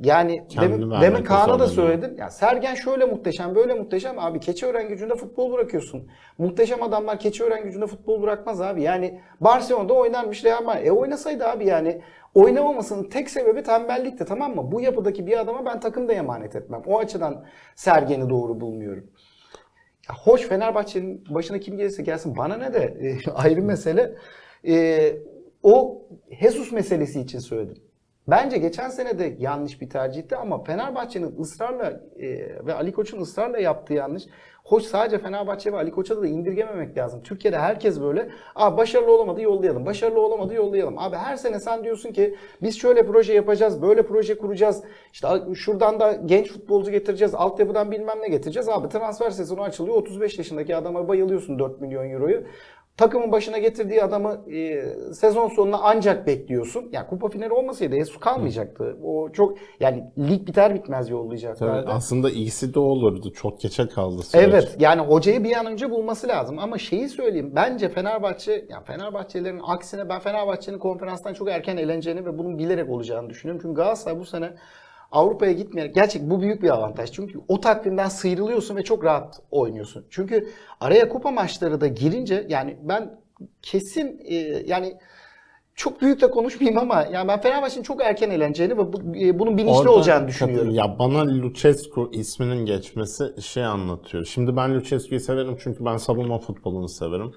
[0.00, 2.16] yani Kendini demin, demin Kaan'a da söyledim.
[2.18, 4.18] Ya Sergen şöyle muhteşem, böyle muhteşem.
[4.18, 6.08] Abi Keçiören gücünde futbol bırakıyorsun.
[6.38, 8.82] Muhteşem adamlar Keçiören gücünde futbol bırakmaz abi.
[8.82, 10.86] Yani Barcelona'da oynarmış Real Madrid.
[10.86, 12.00] E oynasaydı abi yani
[12.34, 14.72] oynamamasının tek sebebi tembellikti tamam mı?
[14.72, 16.82] Bu yapıdaki bir adama ben takım da emanet etmem.
[16.86, 19.10] O açıdan Sergen'i doğru bulmuyorum.
[20.08, 24.14] Ya hoş Fenerbahçe'nin başına kim gelirse gelsin bana ne de e, ayrı mesele.
[24.66, 25.12] E,
[25.62, 26.02] o
[26.40, 27.85] Jesus meselesi için söyledim.
[28.28, 32.28] Bence geçen sene de yanlış bir tercihti ama Fenerbahçe'nin ısrarla e,
[32.66, 34.24] ve Ali Koç'un ısrarla yaptığı yanlış.
[34.64, 37.22] Hoş sadece Fenerbahçe ve Ali Koç'a da indirgememek lazım.
[37.22, 38.28] Türkiye'de herkes böyle.
[38.54, 39.86] Abi başarılı olamadı yollayalım.
[39.86, 40.98] Başarılı olamadı yollayalım.
[40.98, 44.82] Abi her sene sen diyorsun ki biz şöyle proje yapacağız, böyle proje kuracağız.
[45.12, 48.68] İşte şuradan da genç futbolcu getireceğiz, altyapıdan bilmem ne getireceğiz.
[48.68, 49.96] Abi transfer sezonu açılıyor.
[49.96, 52.44] 35 yaşındaki adama bayılıyorsun 4 milyon euroyu.
[52.96, 56.88] Takımın başına getirdiği adamı e, sezon sonuna ancak bekliyorsun.
[56.92, 58.96] Ya kupa finali olmasaydı Esu kalmayacaktı.
[59.04, 61.82] O çok yani lig biter bitmez yollayacaklardı.
[61.82, 63.32] Tabii aslında iyisi de olurdu.
[63.32, 64.44] Çok geçe kaldı süreç.
[64.48, 69.60] Evet yani hocayı bir an önce bulması lazım ama şeyi söyleyeyim bence Fenerbahçe ya Fenerbahçelerin
[69.66, 73.62] aksine ben Fenerbahçe'nin konferanstan çok erken eğleneceğini ve bunun bilerek olacağını düşünüyorum.
[73.62, 74.52] Çünkü Galatasaray bu sene
[75.12, 77.12] Avrupa'ya gitmeyerek gerçek bu büyük bir avantaj.
[77.12, 80.06] Çünkü o takvimden sıyrılıyorsun ve çok rahat oynuyorsun.
[80.10, 80.48] Çünkü
[80.80, 83.20] araya kupa maçları da girince yani ben
[83.62, 84.34] kesin e,
[84.66, 84.96] yani
[85.74, 89.56] çok büyük de konuşmayayım ama yani ben Fenerbahçe'nin çok erken eğleneceğini ve bu- e, bunun
[89.58, 90.70] bilinçli Orada olacağını düşünüyorum.
[90.70, 94.24] Ya bana Lucescu isminin geçmesi şey anlatıyor.
[94.24, 97.32] Şimdi ben Lucescu'yu severim çünkü ben savunma futbolunu severim.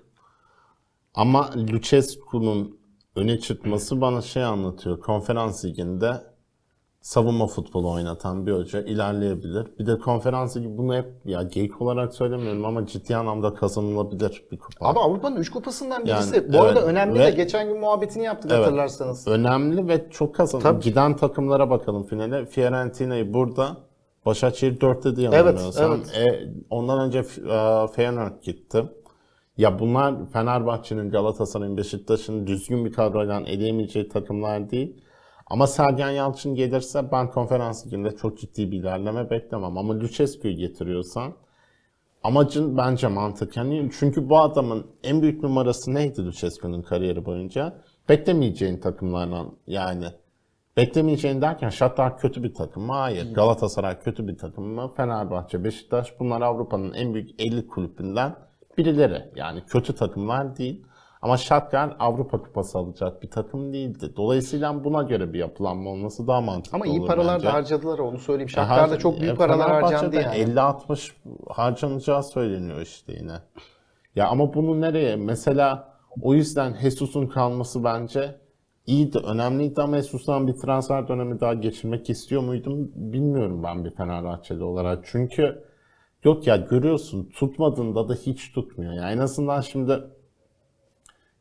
[1.13, 2.79] Ama Lucescu'nun
[3.15, 4.99] öne çıkması bana şey anlatıyor.
[4.99, 6.13] Konferans liginde
[7.01, 9.67] savunma futbolu oynatan bir hoca ilerleyebilir.
[9.79, 14.59] Bir de konferans ligi bunu hep ya geyik olarak söylemiyorum ama ciddi anlamda kazanılabilir bir
[14.59, 14.87] kupa.
[14.87, 16.35] Ama Avrupa'nın 3 kupasından birisi.
[16.35, 16.89] Yani, Bu arada evet.
[16.89, 18.65] önemli Ve- de geçen gün muhabbetini yaptık Evet.
[18.65, 19.27] hatırlarsanız.
[19.27, 20.63] Önemli ve çok kazandı.
[20.63, 20.83] Tabii.
[20.83, 22.45] Giden takımlara bakalım finale.
[22.45, 23.77] Fiorentina'yı burada.
[24.25, 25.93] Başakşehir 4 dedi yanılmıyorsam.
[25.93, 26.25] E,
[26.69, 28.83] ondan önce e, Feyenoord gitti.
[29.57, 35.01] Ya bunlar Fenerbahçe'nin, Galatasaray'ın, Beşiktaş'ın düzgün bir kadroyla eleyemeyeceği takımlar değil.
[35.49, 39.77] Ama Sergen Yalçın gelirse ben konferans liginde çok ciddi bir ilerleme beklemem.
[39.77, 41.33] Ama Lucescu'yu getiriyorsan
[42.23, 43.57] amacın bence mantık.
[43.57, 47.81] Yani çünkü bu adamın en büyük numarası neydi Lucescu'nun kariyeri boyunca?
[48.09, 50.05] Beklemeyeceğin takımlardan yani.
[50.77, 52.93] Beklemeyeceğin derken Shakhtar kötü bir takım mı?
[52.93, 53.33] Hayır.
[53.33, 54.91] Galatasaray kötü bir takım mı?
[54.97, 58.35] Fenerbahçe, Beşiktaş bunlar Avrupa'nın en büyük 50 kulübünden
[58.77, 59.31] birileri.
[59.35, 60.85] Yani kötü takımlar değil.
[61.21, 64.13] Ama Shakhtar Avrupa Kupası alacak bir takım değildi.
[64.15, 67.47] Dolayısıyla buna göre bir yapılanma olması daha mantıklı Ama iyi olur paralar bence.
[67.47, 68.47] da harcadılar onu söyleyeyim.
[68.49, 70.35] E, Shakhtar'da harca- çok büyük e, paralar harcandı yani.
[70.35, 71.11] 50-60
[71.49, 73.33] harcanacağı söyleniyor işte yine.
[74.15, 75.15] Ya ama bunu nereye?
[75.15, 78.35] Mesela o yüzden Jesus'un kalması bence
[78.85, 84.63] iyiydi, önemliydi ama Jesus'tan bir transfer dönemi daha geçirmek istiyor muydum bilmiyorum ben bir Fenerbahçeli
[84.63, 84.99] olarak.
[85.11, 85.63] Çünkü
[86.23, 88.93] yok ya görüyorsun tutmadığında da hiç tutmuyor.
[88.93, 89.99] Yani en azından şimdi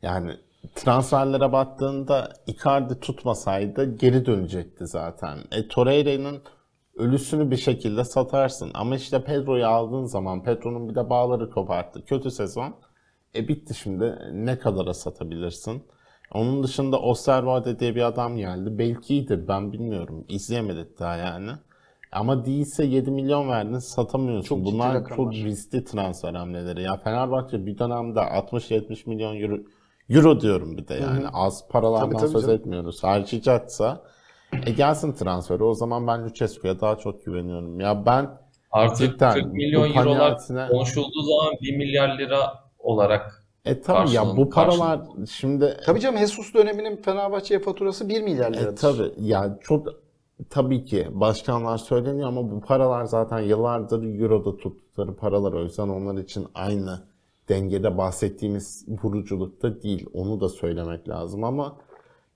[0.03, 0.37] yani
[0.75, 5.39] transferlere baktığında Icardi tutmasaydı geri dönecekti zaten.
[5.53, 6.43] E Torreira'nın
[6.97, 8.71] ölüsünü bir şekilde satarsın.
[8.75, 12.05] Ama işte Pedro'yu aldığın zaman Pedro'nun bir de bağları koparttı.
[12.05, 12.75] Kötü sezon.
[13.35, 14.19] E bitti şimdi.
[14.33, 15.83] Ne kadara satabilirsin?
[16.35, 18.79] Onun dışında Osterwalde diye bir adam geldi.
[18.79, 20.25] Belki iyidir ben bilmiyorum.
[20.29, 21.51] İzleyemedik daha yani.
[22.13, 24.49] Ama değilse 7 milyon verdin satamıyorsun.
[24.49, 26.83] Çok Bunlar çok riskli transfer hamleleri.
[26.83, 29.59] Ya Fenerbahçe bir dönemde 60-70 milyon euro,
[30.11, 31.25] Euro diyorum bir de yani.
[31.33, 32.55] Az paralardan Tabii, tabii söz canım.
[32.57, 33.05] etmiyoruz.
[33.05, 34.01] Harcayacaksa
[34.67, 35.65] e gelsin transferi.
[35.65, 37.81] O zaman ben Lucescu'ya daha çok güveniyorum.
[37.81, 38.31] Ya ben
[38.73, 42.41] Artık Cidden, 40 milyon eurolar Paniat'ine- konuşulduğu zaman 1 milyar lira
[42.79, 48.23] olarak e tabii ya bu Karşılığını- paralar şimdi Tabii canım Jesus döneminin Fenerbahçe'ye faturası 1
[48.23, 48.77] milyar E, liradır.
[48.77, 49.87] tabii yani çok
[50.51, 56.23] tabii ki başkanlar söyleniyor ama bu paralar zaten yıllardır Euro'da tuttukları paralar o yüzden onlar
[56.23, 57.01] için aynı
[57.49, 60.07] dengede bahsettiğimiz vuruculukta değil.
[60.15, 61.77] Onu da söylemek lazım ama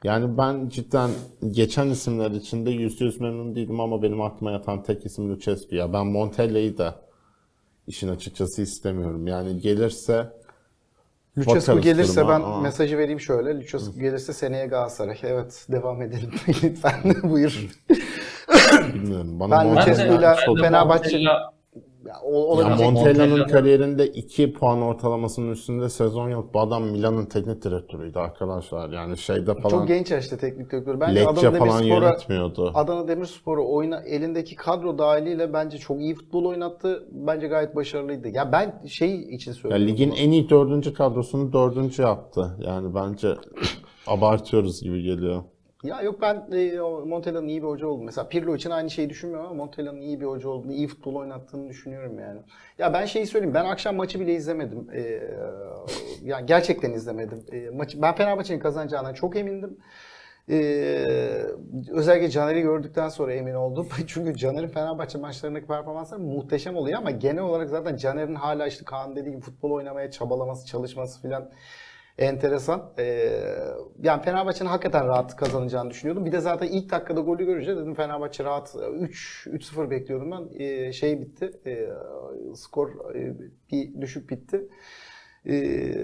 [0.04, 1.10] yani ben cidden
[1.50, 5.76] geçen isimler içinde yüzde yüz memnun değilim ama benim aklıma yatan tek isim Lucescu.
[5.76, 7.00] Ya ben Montella'yı da
[7.86, 9.26] işin açıkçası istemiyorum.
[9.26, 10.32] Yani gelirse
[11.38, 12.60] Lucescu gelirse duruma ben ama.
[12.60, 13.56] mesajı vereyim şöyle.
[13.60, 15.18] Lucescu gelirse seneye Galatasaray.
[15.22, 16.30] Evet devam edelim
[16.62, 17.68] lütfen buyur.
[18.94, 19.40] bilmiyorum.
[19.40, 21.52] Bana Ben Montella Lucescu'yla Fenerbahçe- Montella-
[22.06, 26.54] Ya, o, Ya olabilecek Montella'nın kariyerinde 2 puan ortalamasının üstünde sezon yok.
[26.54, 28.90] Bu adam Milan'ın teknik direktörüydü arkadaşlar.
[28.90, 31.00] Yani şeyde falan çok genç yaşta teknik direktör.
[31.00, 32.72] Bence Lecce Adana falan Demirspor'a yönetmiyordu.
[32.74, 37.08] Adana Demirspor'u oyna elindeki kadro dahiliyle bence çok iyi futbol oynattı.
[37.12, 38.28] Bence gayet başarılıydı.
[38.28, 39.86] Ya ben şey için Ya söylüyorum.
[39.86, 42.56] ligin en iyi dördüncü kadrosunu dördüncü yaptı.
[42.60, 43.28] Yani bence
[44.06, 45.42] abartıyoruz gibi geliyor.
[45.82, 48.04] Ya yok ben e, Montella'nın iyi bir hoca olduğunu.
[48.04, 51.68] Mesela Pirlo için aynı şeyi düşünmüyorum ama Montella'nın iyi bir hoca olduğunu, iyi futbol oynattığını
[51.68, 52.40] düşünüyorum yani.
[52.78, 53.54] Ya ben şeyi söyleyeyim.
[53.54, 54.88] Ben akşam maçı bile izlemedim.
[54.94, 55.22] E,
[56.22, 57.44] yani gerçekten izlemedim.
[57.52, 59.76] E, maçı, ben Fenerbahçe'nin kazanacağından çok emindim.
[60.50, 60.56] E,
[61.90, 63.88] özellikle Caner'i gördükten sonra emin oldum.
[64.06, 69.16] Çünkü Caner'in Fenerbahçe maçlarındaki performansları muhteşem oluyor ama genel olarak zaten Caner'in hala işte Kaan
[69.16, 71.50] dediği gibi futbol oynamaya çabalaması, çalışması filan
[72.18, 72.92] enteresan.
[72.98, 73.32] Ee,
[74.02, 76.26] yani Fenerbahçe'nin hakikaten rahat kazanacağını düşünüyordum.
[76.26, 80.64] Bir de zaten ilk dakikada golü görünce dedim Fenerbahçe rahat 3 3-0 bekliyordum ben.
[80.64, 81.50] Ee, şey bitti.
[81.66, 81.88] Ee,
[82.54, 83.34] skor e,
[83.70, 84.68] bir düşük bitti.
[85.46, 85.94] Ee,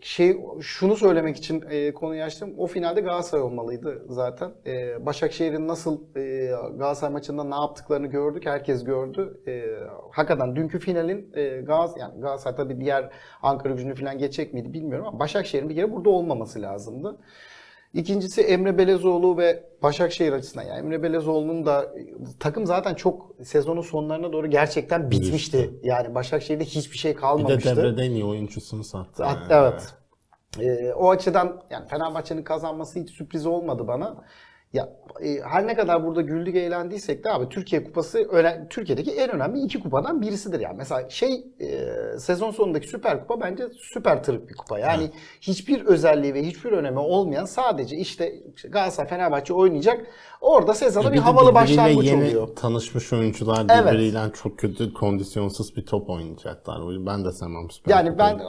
[0.00, 2.54] şey şunu söylemek için e, konuyu açtım.
[2.58, 4.52] O finalde Galatasaray olmalıydı zaten.
[4.66, 6.46] E, Başakşehir'in nasıl e,
[6.78, 8.46] Galatasaray maçında ne yaptıklarını gördük.
[8.46, 9.40] Herkes gördü.
[9.46, 9.64] E,
[10.10, 13.10] hakikaten dünkü finalin e, Galatasaray yani Galatasaray tabii diğer
[13.42, 17.18] Ankara Gücü'nü falan geçecek miydi bilmiyorum ama Başakşehir'in bir kere burada olmaması lazımdı.
[17.94, 20.64] İkincisi Emre Belezoğlu ve Başakşehir açısından.
[20.64, 21.94] Yani Emre Belezoğlu'nun da
[22.40, 25.70] takım zaten çok sezonun sonlarına doğru gerçekten bitmişti.
[25.82, 27.76] Yani Başakşehir'de hiçbir şey Bir de kalmamıştı.
[27.76, 29.24] devrede en iyi oyuncusunu sattı.
[29.24, 29.94] Hat- Evet.
[30.60, 34.16] Ee, o açıdan yani Fenerbahçe'nin kazanması hiç sürpriz olmadı bana.
[34.74, 34.88] Ya
[35.22, 39.60] e, her ne kadar burada güldük eğlendiysek de abi Türkiye Kupası öne- Türkiye'deki en önemli
[39.60, 40.76] iki kupadan birisidir yani.
[40.76, 41.68] Mesela şey e,
[42.18, 44.78] sezon sonundaki Süper Kupa bence süper tırık bir kupa.
[44.78, 45.10] Yani
[45.40, 48.32] hiçbir özelliği ve hiçbir önemi olmayan sadece işte
[48.68, 50.06] Galatasaray Fenerbahçe oynayacak.
[50.44, 52.48] Orada sezona E bir de havalı başlangıç yeni oluyor.
[52.56, 53.86] tanışmış oyuncular Evet.
[53.92, 57.06] birbiriyle çok kötü kondisyonsuz bir top oynayacaklar.
[57.06, 58.40] Ben de sevmem Süper Yani ben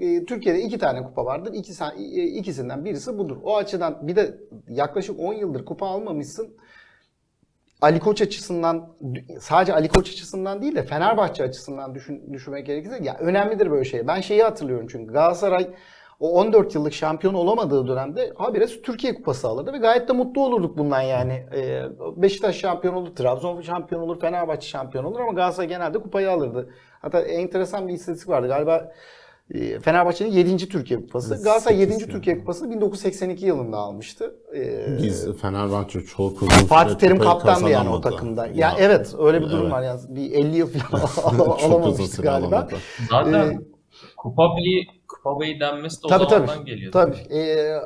[0.00, 1.52] e, Türkiye'de iki tane kupa vardır.
[1.54, 3.36] İkisi, e, ikisinden birisi budur.
[3.42, 6.56] O açıdan bir de yaklaşık 10 yıldır kupa almamışsın.
[7.80, 8.96] Ali Koç açısından
[9.40, 14.06] sadece Ali Koç açısından değil de Fenerbahçe açısından düşün, düşünmek gerekirse ya önemlidir böyle şey.
[14.06, 15.68] Ben şeyi hatırlıyorum çünkü Galatasaray
[16.20, 20.78] o 14 yıllık şampiyon olamadığı dönemde habire Türkiye Kupası alırdı ve gayet de mutlu olurduk
[20.78, 21.46] bundan yani.
[21.54, 21.82] Ee,
[22.16, 26.70] Beşiktaş şampiyon olur, Trabzon şampiyon olur, Fenerbahçe şampiyon olur ama Galatasaray genelde kupayı alırdı.
[27.00, 28.92] Hatta enteresan bir istatistik vardı galiba
[29.54, 30.68] e, Fenerbahçe'nin 7.
[30.68, 31.42] Türkiye Kupası.
[31.42, 31.92] Galatasaray 7.
[31.92, 34.34] Sekiz Türkiye Kupası'nı 1982 yılında almıştı.
[34.56, 38.46] Ee, Biz Fenerbahçe çok uzun Fatih Terim kaptandı yani o takımda.
[38.46, 39.72] Ya, evet öyle bir durum evet.
[39.72, 41.02] var yani bir 50 yıl falan
[41.62, 42.56] alamamıştı galiba.
[42.56, 42.74] alamadı.
[43.10, 43.58] zaten Ee,
[44.16, 46.70] Kupa Bey'i Kupa Bey'i denmesi de o Tabii zamandan tabii.
[46.70, 46.92] geliyor.
[46.92, 47.16] Tabii.
[47.34, 47.76] Ee,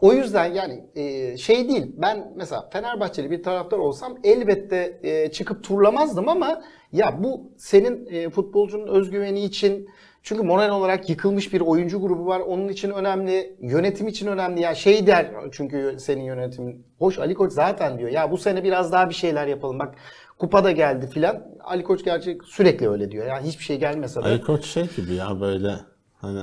[0.00, 1.86] o yüzden yani e, şey değil.
[1.96, 8.30] Ben mesela Fenerbahçeli bir taraftar olsam elbette e, çıkıp turlamazdım ama ya bu senin e,
[8.30, 9.88] futbolcunun özgüveni için
[10.22, 12.40] çünkü moral olarak yıkılmış bir oyuncu grubu var.
[12.40, 14.60] Onun için önemli, yönetim için önemli.
[14.60, 16.86] Ya şey der çünkü senin yönetimin.
[16.98, 18.10] Hoş Ali Koç zaten diyor.
[18.10, 19.78] Ya bu sene biraz daha bir şeyler yapalım.
[19.78, 19.94] Bak
[20.38, 21.44] kupa da geldi filan.
[21.64, 23.26] Ali Koç gerçek sürekli öyle diyor.
[23.26, 24.24] Yani hiçbir şey gelmese de.
[24.24, 25.74] Ali Koç şey gibi ya böyle
[26.20, 26.42] hani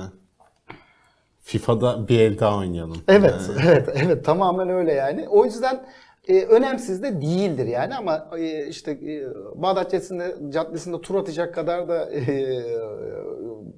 [1.42, 2.96] FIFA'da bir el daha oynayalım.
[3.08, 5.28] Evet, Yani evet, evet tamamen öyle yani.
[5.28, 5.86] O yüzden
[6.28, 11.88] e, önemsiz de değildir yani ama e, işte e, Bağdat Caddesi'nde, caddesinde tur atacak kadar
[11.88, 12.22] da e,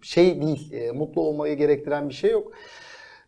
[0.03, 2.53] şey değil, e, mutlu olmayı gerektiren bir şey yok.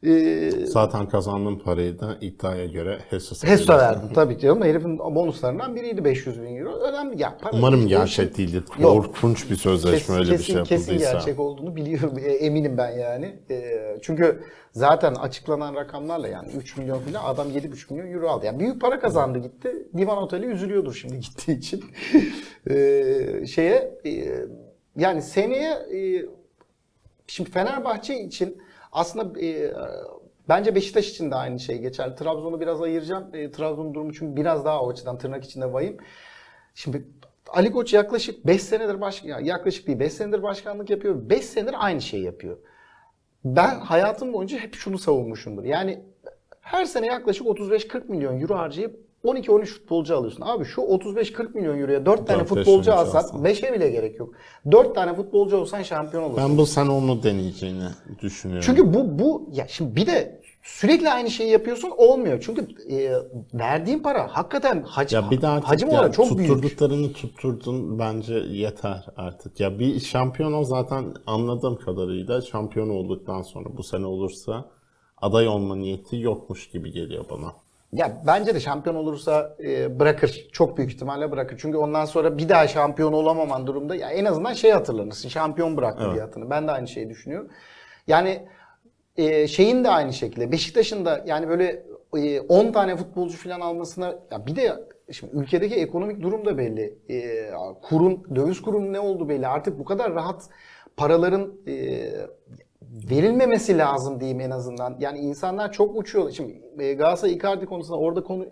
[0.06, 3.78] E, Zaten kazandığım parayı da iddiaya göre Hesto veriyorum.
[3.78, 6.74] verdim tabii ki ama herifin bonuslarından biriydi 500 bin euro.
[6.80, 7.38] Önemli ya.
[7.42, 8.64] Para, Umarım gerçek değildir.
[8.82, 11.12] Korkunç bir sözleşme Kesin, öyle bir kesin, şey kesin yapıldıysa.
[11.12, 12.18] gerçek olduğunu biliyorum.
[12.18, 13.36] E, eminim ben yani.
[13.50, 18.46] E, çünkü zaten açıklanan rakamlarla yani 3 milyon falan adam 7,5 milyon euro aldı.
[18.46, 19.88] Yani büyük para kazandı gitti.
[19.96, 21.84] Divan Oteli üzülüyordur şimdi gittiği için.
[22.70, 24.10] E, şeye e,
[24.96, 26.26] yani seneye e,
[27.26, 28.62] Şimdi Fenerbahçe için
[28.92, 29.72] Aslında e,
[30.48, 32.16] bence Beşiktaş için de aynı şey geçer.
[32.16, 33.34] Trabzon'u biraz ayıracağım.
[33.34, 35.96] E, Trabzon'un durumu çünkü biraz daha o açıdan tırnak içinde vahim.
[36.74, 37.04] Şimdi
[37.48, 41.30] Ali Koç yaklaşık 5 senedir baş ya yaklaşık değil 5 senedir başkanlık yapıyor.
[41.30, 42.58] 5 senedir aynı şeyi yapıyor.
[43.44, 45.64] Ben hayatım boyunca hep şunu savunmuşumdur.
[45.64, 46.02] Yani
[46.60, 50.42] her sene yaklaşık 35-40 milyon euro harcayıp 12-13 futbolcu alıyorsun.
[50.42, 53.44] Abi şu 35-40 milyon euroya 4 tane 4-5 futbolcu alsan alsan.
[53.44, 54.34] 5'e bile gerek yok.
[54.72, 56.50] 4 tane futbolcu olsan şampiyon olursun.
[56.50, 57.88] Ben bu sene onu deneyeceğini
[58.22, 58.64] düşünüyorum.
[58.66, 62.40] Çünkü bu bu ya şimdi bir de sürekli aynı şeyi yapıyorsun olmuyor.
[62.46, 63.12] Çünkü e,
[63.54, 66.50] verdiğin para hakikaten hac, ya bir de artık hacim olarak çok büyük.
[66.50, 69.60] tutturduklarını tutturdun bence yeter artık.
[69.60, 74.70] Ya bir şampiyon ol zaten anladığım kadarıyla şampiyon olduktan sonra bu sene olursa
[75.16, 77.52] aday olma niyeti yokmuş gibi geliyor bana.
[77.92, 80.48] Ya bence de şampiyon olursa e, bırakır.
[80.52, 81.58] Çok büyük ihtimalle bırakır.
[81.60, 85.28] Çünkü ondan sonra bir daha şampiyon olamaman durumda ya en azından şey hatırlanırsın.
[85.28, 86.14] Şampiyon bıraktı Evet.
[86.14, 86.50] diye hatırlanır.
[86.50, 87.50] Ben de aynı şeyi düşünüyorum.
[88.06, 88.48] Yani
[89.16, 90.52] e, şeyin de aynı şekilde.
[90.52, 91.82] Beşiktaş'ın da yani böyle
[92.16, 94.72] e, 10 tane futbolcu falan almasına ya bir de
[95.10, 96.98] şimdi ülkedeki ekonomik durum da belli.
[97.10, 97.50] E,
[97.82, 99.46] kurun döviz kurunun ne oldu belli.
[99.46, 100.48] Artık bu kadar rahat
[100.96, 102.08] paraların e,
[102.92, 104.96] verilmemesi lazım diyeyim en azından.
[105.00, 106.30] Yani insanlar çok uçuyor.
[106.30, 108.46] Şimdi e, Galatasaray Icardi konusunda orada konu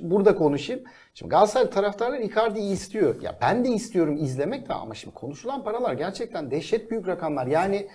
[0.00, 0.82] burada konuşayım.
[1.14, 3.22] Şimdi Galatasaray taraftarlar Icardi'yi istiyor.
[3.22, 7.46] Ya ben de istiyorum izlemek de ama şimdi konuşulan paralar gerçekten dehşet büyük rakamlar.
[7.46, 7.88] Yani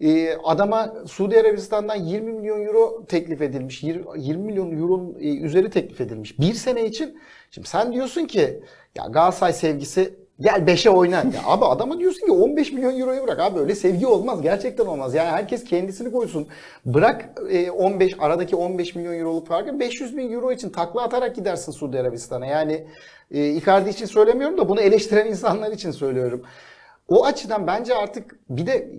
[0.00, 3.82] e, adama Suudi Arabistan'dan 20 milyon euro teklif edilmiş.
[3.82, 6.38] 20 20 milyon euronun e, üzeri teklif edilmiş.
[6.40, 7.18] Bir sene için.
[7.50, 8.62] Şimdi sen diyorsun ki
[8.94, 11.16] ya Galatasaray sevgisi Gel 5'e oyna.
[11.16, 13.40] Ya abi adama diyorsun ki 15 milyon euroyu bırak.
[13.40, 14.42] Abi öyle sevgi olmaz.
[14.42, 15.14] Gerçekten olmaz.
[15.14, 16.48] Yani herkes kendisini koysun.
[16.86, 21.72] Bırak e, 15 aradaki 15 milyon euroluk farkı 500 bin euro için takla atarak gidersin
[21.72, 22.46] Suudi Arabistan'a.
[22.46, 22.86] Yani
[23.30, 26.42] e, Icardi için söylemiyorum da bunu eleştiren insanlar için söylüyorum.
[27.08, 28.90] O açıdan bence artık bir de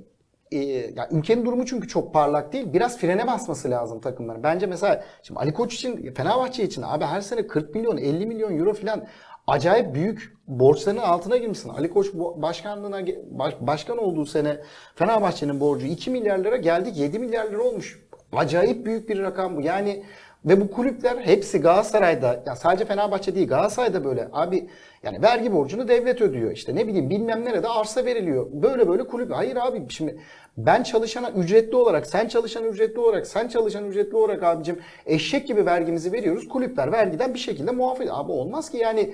[0.52, 0.58] e,
[0.96, 2.74] ya ülkenin durumu çünkü çok parlak değil.
[2.74, 4.44] Biraz frene basması lazım takımların.
[4.44, 8.60] Bence mesela şimdi Ali Koç için, Fenerbahçe için abi her sene 40 milyon, 50 milyon
[8.60, 9.08] euro falan
[9.48, 11.70] acayip büyük borçların altına girmişsin.
[11.70, 14.58] Ali Koç başkanlığına baş- başkan olduğu sene
[14.96, 18.00] Fenerbahçe'nin borcu 2 milyar lira geldik 7 milyar lira olmuş.
[18.32, 19.62] Acayip büyük bir rakam bu.
[19.62, 20.04] Yani
[20.48, 24.28] ve bu kulüpler hepsi Galatasaray'da ya sadece Fenerbahçe değil Galatasaray'da böyle.
[24.34, 24.70] Abi
[25.04, 26.52] yani vergi borcunu devlet ödüyor.
[26.52, 28.48] İşte ne bileyim bilmem nerede arsa veriliyor.
[28.52, 29.32] Böyle böyle kulüp.
[29.32, 30.18] Hayır abi şimdi
[30.58, 35.66] ben çalışana ücretli olarak, sen çalışan ücretli olarak, sen çalışan ücretli olarak abicim eşek gibi
[35.66, 36.48] vergimizi veriyoruz.
[36.48, 38.16] Kulüpler vergiden bir şekilde muaf ediyor.
[38.18, 39.14] Abi olmaz ki yani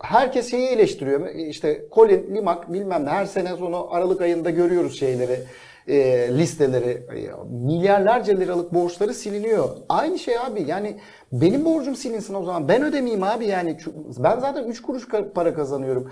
[0.00, 1.28] herkes şeyi eleştiriyor.
[1.34, 5.40] İşte Colin, Limak bilmem ne her sene sonu Aralık ayında görüyoruz şeyleri
[5.88, 5.94] e,
[6.38, 9.68] listeleri e, milyarlarca liralık borçları siliniyor.
[9.88, 11.00] Aynı şey abi yani
[11.32, 13.76] benim borcum silinsin o zaman ben ödemeyeyim abi yani
[14.18, 16.10] ben zaten 3 kuruş para kazanıyorum.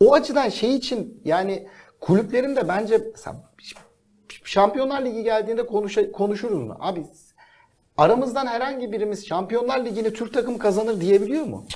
[0.00, 1.68] O açıdan şey için yani
[2.00, 3.00] kulüplerin de bence
[4.44, 6.76] Şampiyonlar Ligi geldiğinde konuşa- konuşuruz mu?
[6.80, 7.06] Abi
[7.96, 11.66] aramızdan herhangi birimiz Şampiyonlar Ligi'ni Türk takımı kazanır diyebiliyor mu?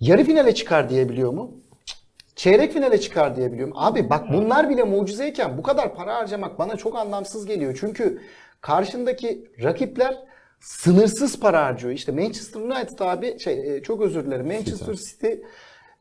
[0.00, 1.50] Yarı finale çıkar diyebiliyor mu?
[2.40, 3.74] Çeyrek finale çıkar diyebiliyor mu?
[3.76, 7.76] Abi bak bunlar bile mucizeyken bu kadar para harcamak bana çok anlamsız geliyor.
[7.80, 8.22] Çünkü
[8.60, 10.16] karşındaki rakipler
[10.60, 11.94] sınırsız para harcıyor.
[11.94, 14.46] İşte Manchester United abi şey e, çok özür dilerim.
[14.46, 15.32] Manchester City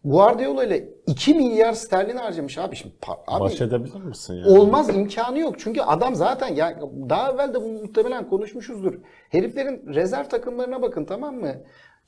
[0.04, 2.96] Guardiola ile 2 milyar sterlin harcamış abi şimdi.
[3.28, 4.60] Abi, Baş edebilir misin yani?
[4.60, 5.60] Olmaz imkanı yok.
[5.60, 8.94] Çünkü adam zaten ya daha evvel de bunu muhtemelen konuşmuşuzdur.
[9.30, 11.56] Heriflerin rezerv takımlarına bakın tamam mı?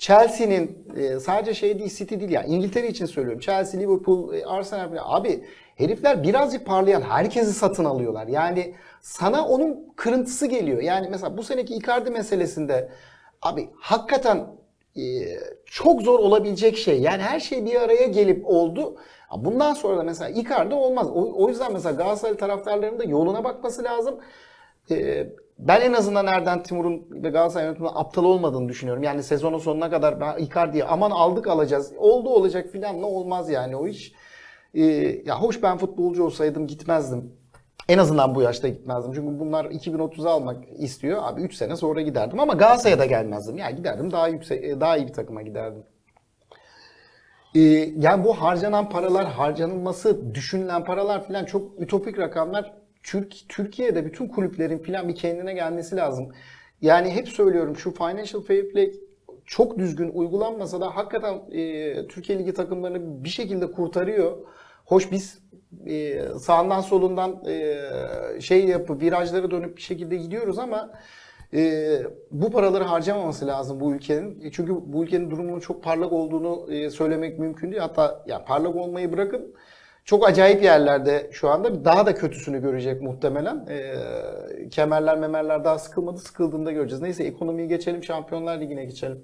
[0.01, 3.39] Chelsea'nin e, sadece şey değil City değil ya İngiltere için söylüyorum.
[3.39, 5.03] Chelsea, Liverpool, e, Arsenal falan.
[5.05, 8.27] Abi herifler birazcık parlayan herkesi satın alıyorlar.
[8.27, 10.81] Yani sana onun kırıntısı geliyor.
[10.81, 12.89] Yani mesela bu seneki Icardi meselesinde
[13.41, 14.47] abi hakikaten
[14.97, 15.01] e,
[15.65, 17.01] çok zor olabilecek şey.
[17.01, 18.95] Yani her şey bir araya gelip oldu.
[19.37, 21.07] Bundan sonra da mesela Icardi olmaz.
[21.09, 24.19] O, o yüzden mesela Galatasaray taraftarlarının da yoluna bakması lazım.
[24.91, 25.27] E,
[25.61, 29.03] ben en azından Erden Timur'un ve Galatasaray yönetiminin aptal olmadığını düşünüyorum.
[29.03, 31.93] Yani sezonun sonuna kadar ben Icardi'ye aman aldık alacağız.
[31.97, 34.13] Oldu olacak filan ne olmaz yani o iş.
[34.73, 34.83] E,
[35.25, 37.33] ya hoş ben futbolcu olsaydım gitmezdim.
[37.89, 39.13] En azından bu yaşta gitmezdim.
[39.13, 41.19] Çünkü bunlar 2030'a almak istiyor.
[41.23, 43.57] Abi 3 sene sonra giderdim ama Galatasaray'a da gelmezdim.
[43.57, 45.83] Yani giderdim daha yüksek daha iyi bir takıma giderdim.
[47.55, 47.59] Ee,
[47.97, 52.80] yani bu harcanan paralar, harcanılması düşünülen paralar falan çok ütopik rakamlar.
[53.03, 56.31] Türk, Türkiye'de bütün kulüplerin falan bir kendine gelmesi lazım.
[56.81, 58.91] Yani hep söylüyorum şu financial fair play
[59.45, 64.37] çok düzgün uygulanmasa da hakikaten e, Türkiye Ligi takımlarını bir şekilde kurtarıyor.
[64.85, 65.39] Hoş biz
[65.85, 67.77] e, sağından solundan e,
[68.41, 70.91] şey yapıp virajlara dönüp bir şekilde gidiyoruz ama
[71.53, 71.91] e,
[72.31, 74.41] bu paraları harcamaması lazım bu ülkenin.
[74.41, 77.81] E, Çünkü bu ülkenin durumunun çok parlak olduğunu e, söylemek mümkün değil.
[77.81, 79.53] Hatta ya parlak olmayı bırakın
[80.05, 81.85] çok acayip yerlerde şu anda.
[81.85, 83.65] Daha da kötüsünü görecek muhtemelen.
[83.69, 86.17] Ee, kemerler memerler daha sıkılmadı.
[86.17, 87.01] Sıkıldığında göreceğiz.
[87.01, 88.03] Neyse ekonomiyi geçelim.
[88.03, 89.23] Şampiyonlar Ligi'ne geçelim.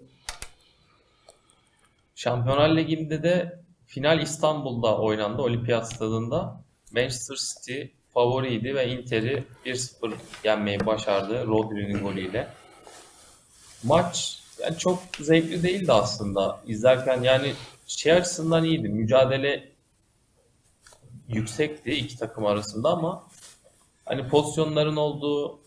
[2.16, 5.42] Şampiyonlar Ligi'nde de final İstanbul'da oynandı.
[5.42, 6.62] Olimpiyat Stadında.
[6.92, 7.82] Manchester City
[8.14, 10.14] favoriydi ve Inter'i 1-0
[10.44, 12.48] yenmeyi başardı Rodri'nin golüyle.
[13.84, 16.60] Maç yani çok zevkli değildi aslında.
[16.68, 17.54] İzlerken yani
[17.88, 18.90] şey açısından iyiydi.
[18.90, 19.77] Mücadele
[21.28, 23.24] yüksekti iki takım arasında ama
[24.06, 25.60] hani pozisyonların olduğu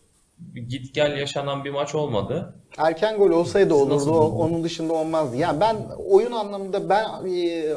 [0.69, 2.55] git gel yaşanan bir maç olmadı.
[2.79, 3.95] Erken gol olsaydı olurdu.
[3.95, 4.11] Nasıl?
[4.13, 5.37] Onun dışında olmazdı.
[5.37, 5.77] Yani ben
[6.09, 7.05] oyun anlamında ben
[7.35, 7.75] e,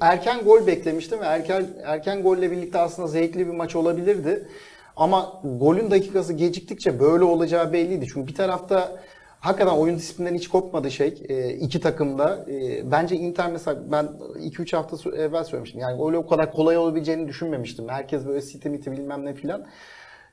[0.00, 4.48] erken gol beklemiştim ve erken erken golle birlikte aslında zevkli bir maç olabilirdi.
[4.96, 8.06] Ama golün dakikası geciktikçe böyle olacağı belliydi.
[8.14, 9.02] Çünkü bir tarafta
[9.46, 11.22] hakikaten oyun disiplinden hiç kopmadı şey.
[11.28, 12.46] E, iki takımda.
[12.50, 15.80] E, bence Inter mesela ben 2-3 hafta evvel söylemiştim.
[15.80, 17.88] Yani öyle o kadar kolay olabileceğini düşünmemiştim.
[17.88, 19.66] Herkes böyle site miti bilmem ne filan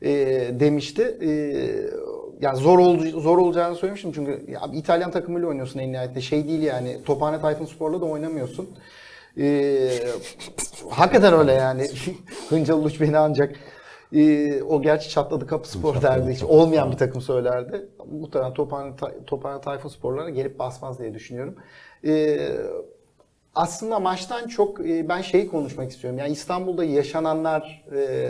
[0.01, 0.09] e,
[0.59, 1.18] demişti.
[1.22, 1.30] E,
[2.41, 6.22] yani zor oldu, zor olacağını söylemiştim çünkü ya İtalyan takımıyla oynuyorsun en nihayetinde.
[6.22, 7.03] Şey değil yani.
[7.05, 8.70] Tophane Tayfunspor'la da oynamıyorsun.
[9.39, 9.89] E,
[10.89, 11.88] hakikaten öyle yani.
[12.49, 13.55] Hıncal Uluç beni ancak
[14.14, 16.34] e, o gerçi çatladı kapı spor derdi.
[16.34, 17.88] Hiç olmayan bir takım söylerdi.
[18.11, 18.91] Muhtemelen Tophane,
[19.28, 21.55] Tophane Tayfunspor'lara gelip basmaz diye düşünüyorum.
[22.05, 22.38] E,
[23.55, 26.20] aslında maçtan çok e, ben şeyi konuşmak istiyorum.
[26.20, 28.30] Yani İstanbul'da yaşananlar, e,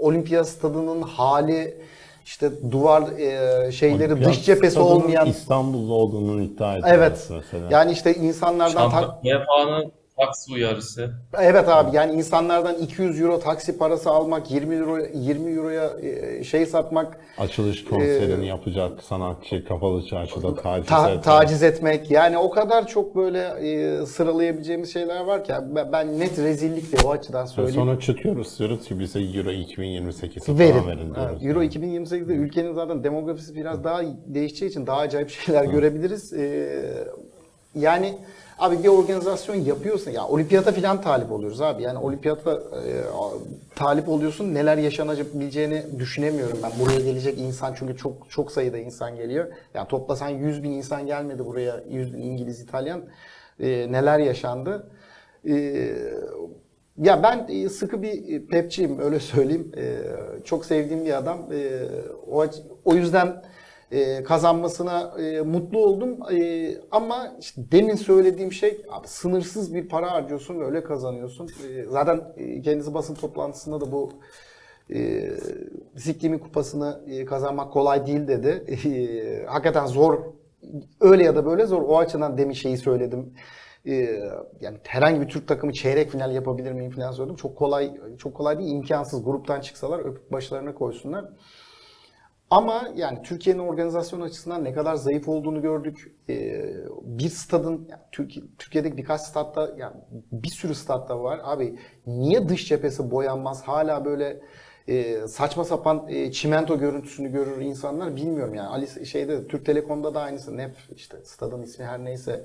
[0.00, 1.80] Olimpiyat stadının hali,
[2.24, 5.26] işte duvar e, şeyleri, Olimpiyat dış cephesi olmayan.
[5.26, 7.28] İstanbul'da olduğunu iddia ediyor Evet.
[7.30, 7.68] mesela.
[7.70, 9.92] Yani işte insanlardan tak- UEFA'nın
[10.26, 11.10] taksi uyarısı.
[11.40, 16.66] Evet abi yani insanlardan 200 euro taksi parası almak, 20 euro 20 euroya e, şey
[16.66, 21.24] satmak, Açılış konserini yapacak sanatçı kapalı çarşıda taciz ta- etmek.
[21.24, 22.10] taciz etmek.
[22.10, 27.10] Yani o kadar çok böyle e, sıralayabileceğimiz şeyler var ki ben, ben net rezillikti o
[27.10, 27.74] açıdan söyleyeyim.
[27.80, 30.72] sonra çıkıyoruz diyoruz ki bize Euro 2028'i verin.
[30.72, 31.32] falan verin diyoruz.
[31.32, 36.32] Evet, Euro 2028'de ülkenin zaten demografisi biraz daha değişeceği için daha acayip şeyler görebiliriz.
[36.32, 36.68] Ee,
[37.74, 38.18] yani
[38.58, 41.82] abi bir organizasyon yapıyorsun ya olimpiyata falan talip oluyoruz abi.
[41.82, 42.92] Yani olimpiyata e,
[43.76, 46.70] talip oluyorsun neler yaşanabileceğini düşünemiyorum ben.
[46.80, 49.46] Buraya gelecek insan çünkü çok çok sayıda insan geliyor.
[49.74, 53.02] Yani toplasan 100 bin insan gelmedi buraya 100 bin İngiliz, İtalyan.
[53.60, 54.90] Ee, neler yaşandı.
[55.48, 55.94] Ee,
[56.98, 59.72] ya ben e, sıkı bir pepçiyim öyle söyleyeyim.
[59.76, 59.98] Ee,
[60.44, 61.38] çok sevdiğim bir adam.
[61.52, 61.82] Ee,
[62.30, 62.46] o,
[62.84, 63.42] o yüzden
[63.92, 66.18] e, kazanmasına e, mutlu oldum.
[66.32, 71.48] E, ama işte demin söylediğim şey abi, sınırsız bir para harcıyorsun ve öyle kazanıyorsun.
[71.48, 74.12] E, zaten e, kendisi basın toplantısında da bu
[74.94, 75.30] e,
[75.96, 78.48] Siklimin kupasını e, kazanmak kolay değil dedi.
[78.48, 80.18] E, hakikaten zor.
[81.00, 81.82] Öyle ya da böyle zor.
[81.82, 83.34] O açıdan demin şeyi söyledim.
[83.86, 83.94] E,
[84.60, 87.36] yani herhangi bir Türk takımı çeyrek final yapabilir miyim falan söyledim.
[87.36, 88.70] Çok kolay çok kolay değil.
[88.70, 89.24] imkansız.
[89.24, 91.24] Gruptan çıksalar öpüp başlarına koysunlar.
[92.50, 96.14] Ama yani Türkiye'nin organizasyon açısından ne kadar zayıf olduğunu gördük.
[96.28, 96.64] Ee,
[97.02, 99.96] bir stadın, yani Türkiye, Türkiye'deki birkaç statta, yani
[100.32, 101.40] bir sürü statta var.
[101.42, 103.62] Abi niye dış cephesi boyanmaz?
[103.62, 104.40] Hala böyle
[104.88, 108.68] e, saçma sapan e, çimento görüntüsünü görür insanlar bilmiyorum yani.
[108.68, 110.56] Ali şeyde Türk Telekom'da da aynısı.
[110.56, 112.44] NEF işte stadın ismi her neyse.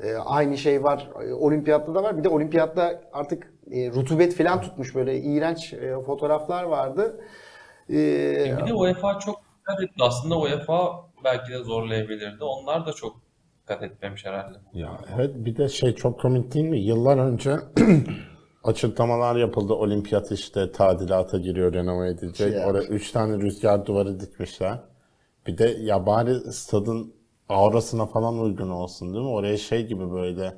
[0.00, 1.10] E, aynı şey var.
[1.38, 2.18] Olimpiyatta da var.
[2.18, 5.74] Bir de olimpiyatta artık rutubet falan tutmuş böyle iğrenç
[6.06, 7.20] fotoğraflar vardı.
[7.90, 9.94] E, Bir de UEFA çok dikkat etti.
[10.00, 12.44] Aslında UEFA belki de zorlayabilirdi.
[12.44, 13.16] Onlar da çok
[13.62, 14.58] dikkat etmemiş herhalde.
[14.72, 16.78] Ya evet bir de şey çok komik değil mi?
[16.78, 17.56] Yıllar önce
[18.64, 19.72] açıklamalar yapıldı.
[19.74, 22.54] Olimpiyat işte tadilata giriyor, renove edilecek.
[22.54, 22.66] Ya.
[22.66, 24.78] Oraya 3 tane rüzgar duvarı dikmişler.
[25.46, 27.14] Bir de ya bari stadın
[27.48, 29.30] aurasına falan uygun olsun değil mi?
[29.30, 30.54] Oraya şey gibi böyle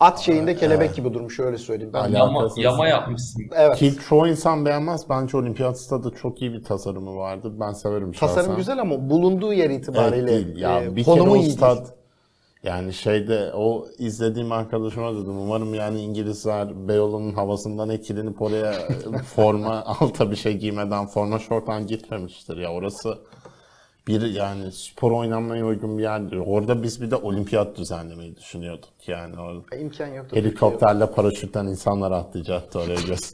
[0.00, 1.92] At şeyinde kelebek gibi durmuş öyle söyleyeyim.
[1.94, 3.42] Ben Yama, yama yapmışsın.
[3.54, 3.76] evet.
[3.76, 5.08] ki çoğu insan beğenmez.
[5.10, 7.52] Bence olimpiyat stadı çok iyi bir tasarımı vardı.
[7.60, 8.34] Ben severim şahsen.
[8.34, 10.56] Tasarım güzel ama bulunduğu yer Evet itibariyle değil.
[10.56, 11.52] Ya e, bir kere konumu o iyi değil.
[11.52, 11.86] stad
[12.62, 18.72] yani şeyde o izlediğim arkadaşıma dedim umarım yani İngilizler Beyoğlu'nun havasından etkilenip oraya
[19.34, 23.18] forma alta bir şey giymeden forma şorttan gitmemiştir ya orası
[24.08, 26.36] bir yani spor oynanmaya uygun bir yerdir.
[26.36, 29.76] Orada biz bir de olimpiyat düzenlemeyi düşünüyorduk yani orada.
[29.76, 30.36] İmkan yoktu.
[30.36, 33.32] Helikopterle paraşütten insanlar atlayacaktı oraya göz.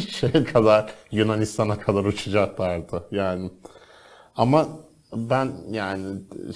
[0.08, 3.50] Şeye kadar Yunanistan'a kadar uçacaklardı yani.
[4.36, 4.68] Ama
[5.14, 6.06] ben yani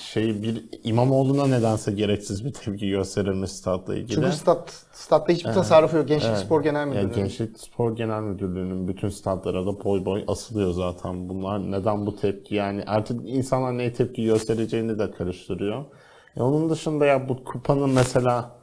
[0.00, 4.14] şey bir İmamoğlu'na nedense gereksiz bir tepki gösterilmiş statla ilgili.
[4.14, 6.08] Çünkü stat, statta hiçbir tasarrufu yok.
[6.08, 6.38] Gençlik Evet.
[6.38, 7.14] Spor Genel Müdürlüğü.
[7.14, 11.70] Gençlik Spor Genel Müdürlüğü'nün bütün statlara da boy boy asılıyor zaten bunlar.
[11.70, 15.84] Neden bu tepki yani artık insanlar neye tepki göstereceğini de karıştırıyor.
[16.36, 18.54] E onun dışında ya bu kupanın mesela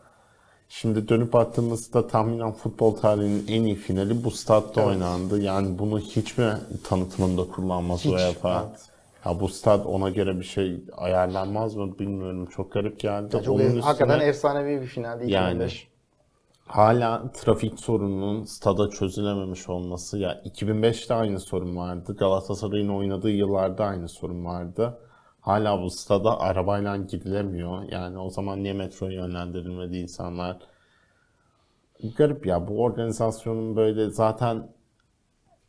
[0.73, 5.41] Şimdi dönüp baktığımızda tahminen futbol tarihinin en iyi finali bu statta oynandı.
[5.41, 8.65] Yani bunu hiç mi tanıtımında kullanmaz Hiç, UEFA?
[8.67, 8.90] evet.
[9.26, 12.45] Ya bu stat ona göre bir şey ayarlanmaz mı bilmiyorum.
[12.45, 13.32] Çok garip geldi.
[13.32, 15.34] Çok Onun üstüne- hakikaten efsanevi bir finaldi 2005.
[15.34, 15.91] Yani.
[16.65, 22.15] Hala trafik sorununun stada çözülememiş olması ya 2005'te aynı sorun vardı.
[22.19, 24.97] Galatasaray'ın oynadığı yıllarda aynı sorun vardı.
[25.41, 27.84] Hala bu stada arabayla gidilemiyor.
[27.91, 30.57] Yani o zaman niye metroya yönlendirilmedi insanlar?
[32.17, 34.67] Garip ya bu organizasyonun böyle zaten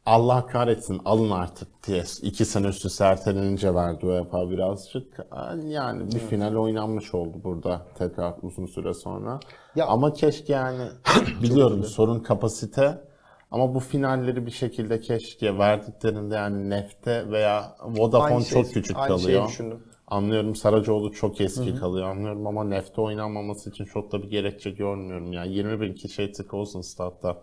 [0.06, 5.26] Allah kahretsin alın artık diye iki sene üst üste ertelenince verdi UEFA birazcık.
[5.64, 9.40] Yani bir final oynanmış oldu burada tekrar uzun süre sonra.
[9.76, 10.88] Ya- ama keşke yani
[11.42, 13.04] biliyorum sorun kapasite
[13.50, 18.96] ama bu finalleri bir şekilde keşke verdiklerinde yani Nefte veya Vodafone Aynı şey- çok küçük
[18.96, 19.48] aynı şeyi kalıyor.
[19.48, 19.82] düşündüm.
[20.08, 25.32] Anlıyorum Saracoğlu çok eski kalıyor anlıyorum ama Nefte oynanmaması için çok da bir gerekçe görmüyorum.
[25.32, 27.36] Yani 20 bin kişi tık olsun statta.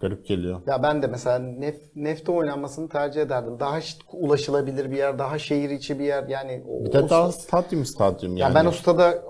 [0.00, 0.60] Garip geliyor.
[0.66, 3.60] Ya ben de mesela nef, nefte oynanmasını tercih ederdim.
[3.60, 3.78] Daha
[4.12, 6.28] ulaşılabilir bir yer, daha şehir içi bir yer.
[6.28, 8.54] Yani o, Bir de o- daha stadyum stadyum Ya yani.
[8.54, 9.22] ben o stada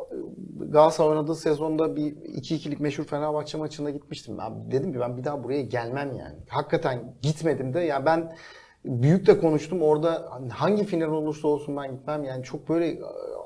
[0.70, 4.38] Galatasaray oynadığı sezonda bir 2-2'lik meşhur Fenerbahçe maçına gitmiştim.
[4.38, 6.36] Ben dedim ki ben bir daha buraya gelmem yani.
[6.48, 7.80] Hakikaten gitmedim de.
[7.80, 8.32] Yani ben
[8.84, 9.82] büyük de konuştum.
[9.82, 12.24] Orada hangi final olursa olsun ben gitmem.
[12.24, 12.98] Yani çok böyle e,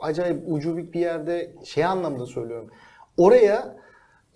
[0.03, 2.71] acayip ucubik bir yerde şey anlamda söylüyorum.
[3.17, 3.77] Oraya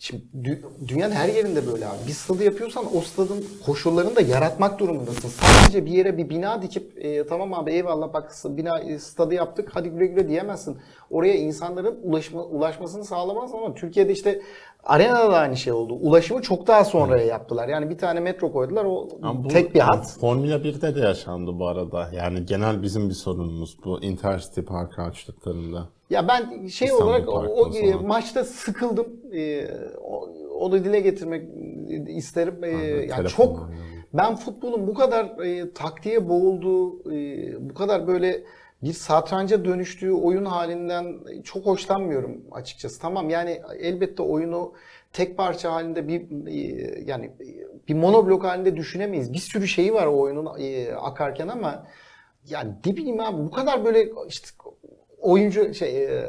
[0.01, 1.97] Şimdi dü- dünyanın her yerinde böyle abi.
[2.09, 5.29] Bir stadı yapıyorsan o stadın koşullarını da yaratmak durumundasın.
[5.29, 9.69] Sadece bir yere bir bina dikip e, tamam abi eyvallah bak bina e, stadı yaptık
[9.73, 10.77] hadi güle güle diyemezsin.
[11.11, 14.43] Oraya insanların ulaşma, ulaşmasını sağlamaz ama Türkiye'de işte
[14.89, 15.95] arenada da aynı şey oldu.
[15.95, 17.68] Ulaşımı çok daha sonraya yaptılar.
[17.68, 20.16] Yani bir tane metro koydular o bu- tek bir hat.
[20.20, 22.11] Formula 1'de de yaşandı bu arada.
[22.12, 25.89] Yani genel bizim bir sorunumuz bu Intercity Park'ı açtıklarında.
[26.11, 29.07] Ya ben şey İstanbul olarak o, o, maçta sıkıldım.
[29.32, 29.68] E,
[30.05, 30.28] o,
[30.61, 31.49] onu dile getirmek
[32.09, 32.64] isterim.
[32.64, 33.70] E, yani telefonla çok
[34.14, 38.43] ben futbolun bu kadar e, taktiğe boğulduğu, e, bu kadar böyle
[38.83, 43.01] bir satranca dönüştüğü oyun halinden çok hoşlanmıyorum açıkçası.
[43.01, 44.72] Tamam yani elbette oyunu
[45.12, 46.47] tek parça halinde bir
[47.07, 47.31] yani
[47.89, 49.33] bir monoblok halinde düşünemeyiz.
[49.33, 51.87] Bir sürü şeyi var o oyunun e, akarken ama
[52.49, 54.49] yani ne bileyim abi bu kadar böyle işte
[55.18, 56.24] oyuncu şey e,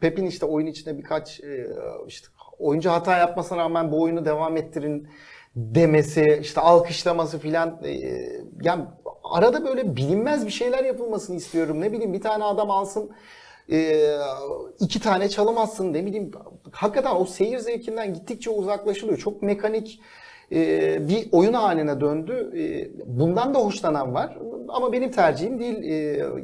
[0.00, 1.66] Pep'in işte oyun içinde birkaç e,
[2.06, 2.28] işte
[2.58, 5.08] oyuncu hata yapmasına rağmen bu oyunu devam ettirin
[5.56, 7.82] demesi, işte alkışlaması filan
[8.62, 8.84] yani
[9.24, 11.80] arada böyle bilinmez bir şeyler yapılmasını istiyorum.
[11.80, 13.10] Ne bileyim bir tane adam alsın
[13.72, 14.08] e,
[14.80, 16.30] iki tane çalım atsın ne bileyim
[16.72, 19.18] hakikaten o seyir zevkinden gittikçe uzaklaşılıyor.
[19.18, 20.00] Çok mekanik
[20.52, 22.52] e, bir oyun haline döndü.
[22.58, 25.84] E, bundan da hoşlanan var ama benim tercihim değil.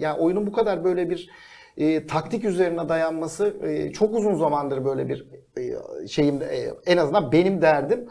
[0.01, 1.31] Yani oyunun bu kadar böyle bir
[1.76, 5.26] e, taktik üzerine dayanması e, çok uzun zamandır böyle bir
[5.59, 8.09] e, şeyim e, en azından benim derdim.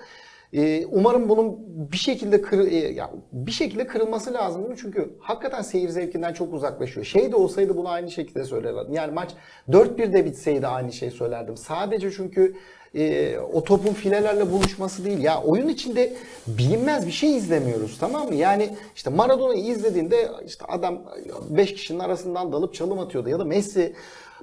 [0.54, 1.58] E, umarım bunun
[1.92, 4.80] bir şekilde kır, e, ya bir şekilde kırılması lazım değil mi?
[4.82, 7.06] Çünkü hakikaten seyir zevkinden çok uzaklaşıyor.
[7.06, 8.94] Şey de olsaydı bunu aynı şekilde söylerdim.
[8.94, 9.30] Yani maç
[9.70, 11.58] 4-1 de bitseydi aynı şeyi söylerdim.
[11.58, 12.56] Sadece çünkü
[12.96, 15.20] e, o topun filelerle buluşması değil.
[15.20, 16.14] Ya oyun içinde
[16.48, 18.36] bilinmez bir şey izlemiyoruz tamam mı?
[18.36, 21.02] Yani işte Maradona'yı izlediğinde işte adam
[21.50, 23.94] 5 kişinin arasından dalıp çalım atıyordu ya da Messi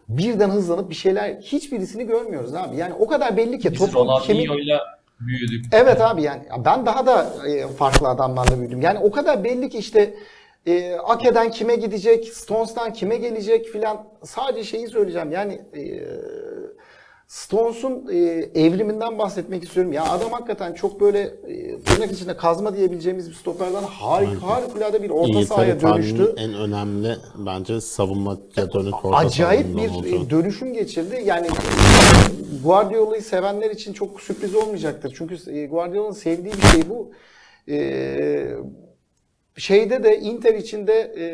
[0.08, 2.76] birden hızlanıp bir şeyler hiçbirisini görmüyoruz abi.
[2.76, 4.50] Yani o kadar belli ki Biz topun kemik
[5.20, 5.64] büyüdük.
[5.72, 8.80] Evet abi yani ben daha da e, farklı adamlarla büyüdüm.
[8.80, 10.14] Yani o kadar belli ki işte
[10.66, 15.32] e, Ake'den kime gidecek, Stones'tan kime gelecek filan sadece şeyi söyleyeceğim.
[15.32, 15.82] Yani e,
[17.26, 18.16] Stones'un e,
[18.54, 19.92] evriminden bahsetmek istiyorum.
[19.92, 25.10] Ya adam hakikaten çok böyle e, tırnak içinde kazma diyebileceğimiz bir stoperden harika, harikulade bir
[25.10, 26.34] orta sahaya İngiltere dönüştü.
[26.36, 30.06] en önemli bence savunmaya dönük orta Acayip bir oldu.
[30.06, 31.22] e, dönüşüm geçirdi.
[31.24, 31.46] Yani
[32.64, 35.14] Guardiola'yı sevenler için çok sürpriz olmayacaktır.
[35.18, 37.10] Çünkü e, Guardiola'nın sevdiği bir şey bu.
[37.68, 38.46] E,
[39.56, 41.26] şeyde de Inter içinde e,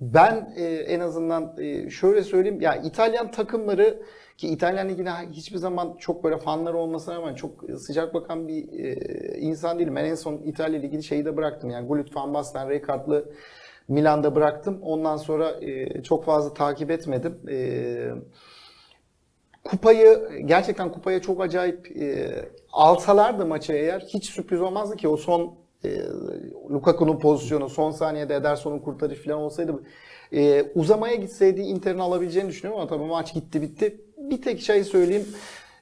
[0.00, 2.60] ben e, en azından e, şöyle söyleyeyim.
[2.60, 4.02] Ya İtalyan takımları
[4.38, 8.94] ki İtalyan ligine hiçbir zaman çok böyle fanları olmasına rağmen çok sıcak bakan bir e,
[9.38, 9.96] insan değilim.
[9.96, 11.70] Ben en son İtalya ligini şeyi de bıraktım.
[11.70, 13.32] Yani Gullit, Van Basten, Rijkaard'lı
[13.88, 14.78] Milan'da bıraktım.
[14.82, 17.38] Ondan sonra e, çok fazla takip etmedim.
[17.48, 17.58] E,
[19.64, 21.96] kupayı gerçekten kupaya çok acayip
[22.72, 25.88] alsalardı maçı eğer hiç sürpriz olmazdı ki o son e,
[26.70, 29.82] Lukaku'nun pozisyonu son saniyede Ederson'un kurtarışı falan olsaydı
[30.32, 34.00] e, uzamaya gitseydi Inter'in alabileceğini düşünüyorum ama tabii maç gitti bitti.
[34.18, 35.26] Bir tek şey söyleyeyim.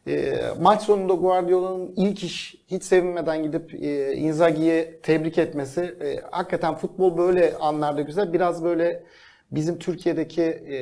[0.06, 5.80] E, maç sonunda Guardiola'nın ilk iş hiç sevinmeden gidip e, Inzaghi'ye tebrik etmesi.
[5.80, 8.32] E, hakikaten futbol böyle anlarda güzel.
[8.32, 9.02] Biraz böyle
[9.50, 10.78] bizim Türkiye'deki e,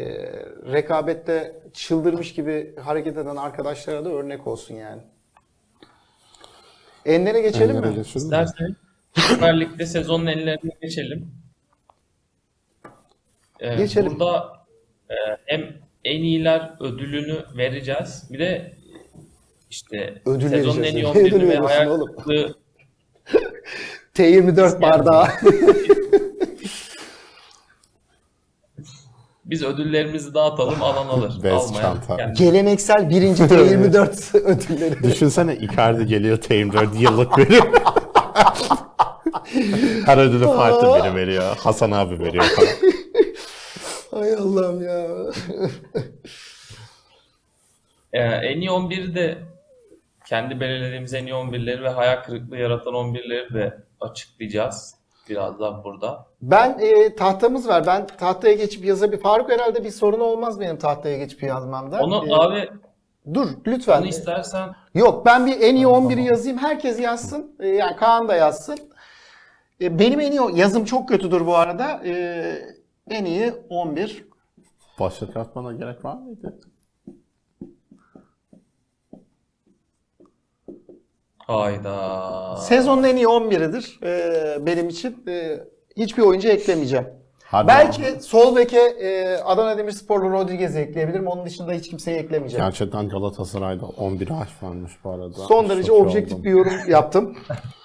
[0.73, 5.03] rekabette çıldırmış gibi hareket eden arkadaşlara da örnek olsun yani.
[7.07, 7.97] Enlere geçelim Enlere mi?
[7.97, 8.17] geçelim?
[8.27, 8.75] İsterseniz
[9.15, 11.44] Süper Lig'de sezonun enlerine geçelim.
[13.61, 14.21] Ee, Geçelim.
[14.21, 14.53] Burada
[15.11, 15.15] e,
[15.47, 15.61] hem
[16.05, 18.25] en iyiler ödülünü vereceğiz.
[18.31, 18.75] Bir de
[19.71, 22.55] işte Ödül sezonun en iyi Ne ödülü 11'ini ve kırıklığı
[24.15, 25.27] T24 bardağı.
[29.45, 31.43] biz ödüllerimizi dağıtalım alan alır.
[31.43, 32.17] Best Almayan çanta.
[32.17, 35.03] kendi- Geleneksel birinci T24 ödülleri.
[35.03, 37.65] Düşünsene Icardi geliyor Team4 yıllık veriyor.
[40.07, 41.57] Her ödülü farklı biri veriyor.
[41.57, 42.69] Hasan abi veriyor falan.
[44.15, 45.07] Hay Allah'ım ya.
[48.13, 49.39] Ee, en iyi 11'i de
[50.27, 54.95] kendi belirlediğimiz en iyi 11'leri ve hayal kırıklığı yaratan 11'leri de açıklayacağız
[55.29, 56.27] birazdan burada.
[56.43, 57.87] Ben e, tahtamız var.
[57.87, 59.23] Ben tahtaya geçip yazabilirim.
[59.23, 62.01] Faruk herhalde bir sorun olmaz benim tahtaya geçip yazmamda.
[62.01, 62.69] Onu E, abi
[63.35, 64.01] dur lütfen.
[64.01, 66.27] onu istersen Yok ben bir en iyi Tamam, 11'i tamam.
[66.27, 66.59] yazayım.
[66.59, 67.57] Herkes yazsın.
[67.61, 68.79] E, yani Kaan da yazsın.
[69.81, 72.01] E, benim en iyi yazım çok kötüdür bu arada.
[72.05, 72.15] E,
[73.11, 74.25] en iyi 11.
[75.01, 76.61] Başlık atmana gerek var mıydı?
[81.47, 82.57] hayda.
[82.57, 85.25] Sezonun en iyi 11'idir e, benim için.
[85.29, 85.61] E,
[85.97, 87.07] hiçbir oyuncu eklemeyeceğim.
[87.45, 91.27] Hadi Belki sol beke e, Adana Demirsporlu Rodriguez'i ekleyebilirim.
[91.27, 92.65] Onun dışında hiç kimseyi eklemeyeceğim.
[92.67, 95.33] Gerçekten Galatasaray'da 11 harf varmış bu arada.
[95.33, 96.45] Son derece objektif oldum.
[96.45, 97.37] bir yorum yaptım.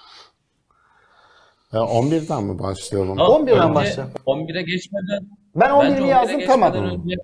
[1.72, 3.10] E, 11'den mi başlayalım?
[3.20, 4.08] Ama 11'den önce başla.
[4.26, 6.72] 11'e geçmeden Ben bence 11'ini 11'e yazdım tamam.
[6.74, 7.16] önce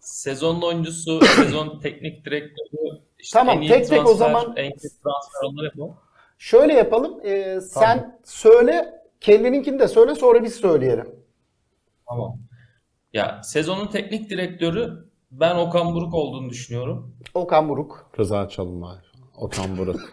[0.00, 5.48] sezonun oyuncusu, sezon teknik direktörü, işte Tamam, en iyi tek tek o zaman- en transfer
[5.52, 5.94] onları yapalım.
[6.38, 7.20] Şöyle yapalım.
[7.26, 11.08] e, sen söyle, kendininkini de söyle sonra biz söyleyelim.
[12.08, 12.38] Tamam.
[13.12, 17.16] Ya sezonun teknik direktörü ben Okan Buruk olduğunu düşünüyorum.
[17.34, 18.10] Okan Buruk.
[18.18, 18.96] Rıza Çalınbay.
[19.36, 20.00] Okan Buruk.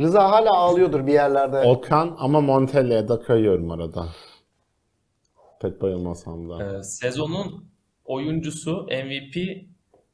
[0.00, 1.58] Rıza hala ağlıyordur bir yerlerde.
[1.58, 4.08] Okan ama Montella'ya da kayıyorum arada.
[5.60, 6.78] Pek bayılmasam da.
[6.78, 7.64] Ee, sezonun
[8.04, 9.36] oyuncusu MVP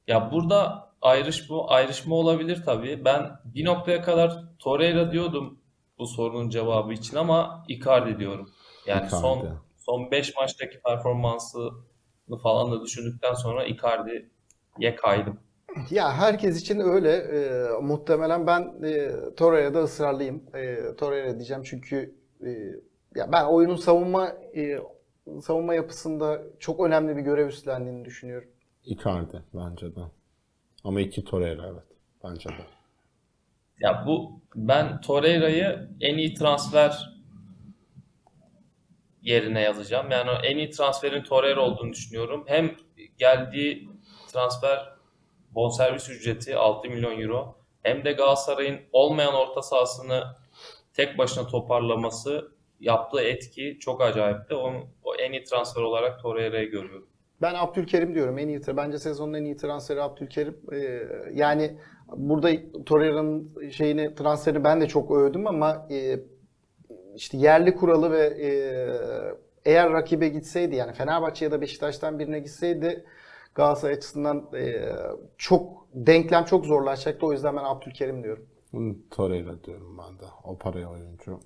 [0.06, 3.04] ya burada ayrışma ayrışma olabilir tabii.
[3.04, 5.58] Ben bir noktaya kadar Torreira diyordum
[5.98, 8.50] bu sorunun cevabı için ama Icardi diyorum.
[8.86, 9.20] Yani Icardi.
[9.20, 11.70] son son 5 maçtaki performansını
[12.42, 15.40] falan da düşündükten sonra Icardi'ye kaydım.
[15.90, 17.10] Ya herkes için öyle.
[17.10, 20.42] E, muhtemelen ben e, Torreira'da ısrarlıyım.
[20.54, 22.14] E, Torreira diyeceğim çünkü
[22.46, 22.50] e,
[23.14, 24.78] ya ben oyunun savunma e,
[25.42, 28.48] savunma yapısında çok önemli bir görev üstlendiğini düşünüyorum.
[28.84, 30.00] Icardi bence de.
[30.84, 31.86] Ama iki Torreira evet.
[32.24, 32.62] Bence de.
[33.80, 37.16] Ya bu ben Torreira'yı en iyi transfer
[39.22, 40.10] yerine yazacağım.
[40.10, 42.44] Yani en iyi transferin Torreira olduğunu düşünüyorum.
[42.46, 42.76] Hem
[43.18, 43.88] geldiği
[44.32, 44.95] transfer
[45.56, 50.22] bonservis ücreti 6 milyon euro hem de Galatasaray'ın olmayan orta sahasını
[50.94, 54.54] tek başına toparlaması yaptığı etki çok acayipti.
[54.54, 57.08] Onu, o en iyi transfer olarak Torreira'yı görüyorum.
[57.42, 60.56] Ben Abdülkerim diyorum en iyi tra- bence sezonun en iyi transferi Abdülkerim.
[60.72, 61.02] Ee,
[61.32, 61.78] yani
[62.16, 62.50] burada
[62.86, 66.20] Torreira'nın şeyini transferi ben de çok övdüm ama e,
[67.14, 68.48] işte yerli kuralı ve e,
[69.64, 73.04] eğer rakibe gitseydi yani Fenerbahçe ya da Beşiktaş'tan birine gitseydi
[73.56, 74.92] Galatasaray açısından e,
[75.38, 77.26] çok denklem çok zorlaşacaktı.
[77.26, 78.46] O yüzden ben Abdülkerim diyorum.
[79.10, 80.24] Torreira diyorum ben de.
[80.44, 81.40] O paraya oyuncu.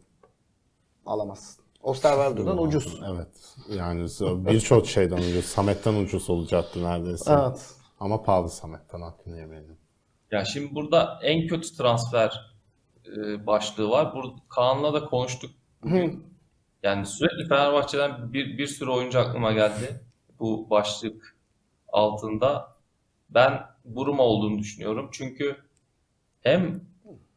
[1.07, 1.65] Alamazsın.
[1.83, 3.01] Osterwalder'dan ucuz.
[3.15, 3.57] Evet.
[3.69, 4.07] Yani
[4.47, 5.45] birçok şeyden ucuz.
[5.45, 7.33] Samet'ten ucuz olacaktı neredeyse.
[7.33, 7.75] Evet.
[8.01, 9.77] Ama pahalı Samet'ten hakkını yemeyelim.
[10.31, 12.55] Ya şimdi burada en kötü transfer
[13.07, 14.15] e, başlığı var.
[14.15, 15.51] Burada Kaan'la da konuştuk
[15.83, 16.25] bugün.
[16.83, 20.01] Yani sürekli Fenerbahçe'den bir, bir sürü oyuncu aklıma geldi
[20.41, 21.40] bu başlık
[21.93, 22.77] altında.
[23.31, 25.09] Ben Buruma olduğunu düşünüyorum.
[25.13, 25.57] Çünkü
[26.43, 26.81] hem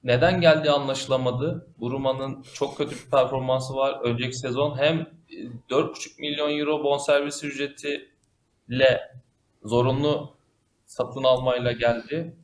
[0.04, 1.68] neden geldiği anlaşılamadı.
[1.80, 4.78] Buruma'nın çok kötü bir performansı var önceki sezon.
[4.78, 5.00] Hem
[5.30, 5.36] e,
[5.70, 9.12] 4,5 milyon euro bonservis ücretiyle
[9.64, 10.36] zorunlu
[10.86, 12.36] satın almayla geldi.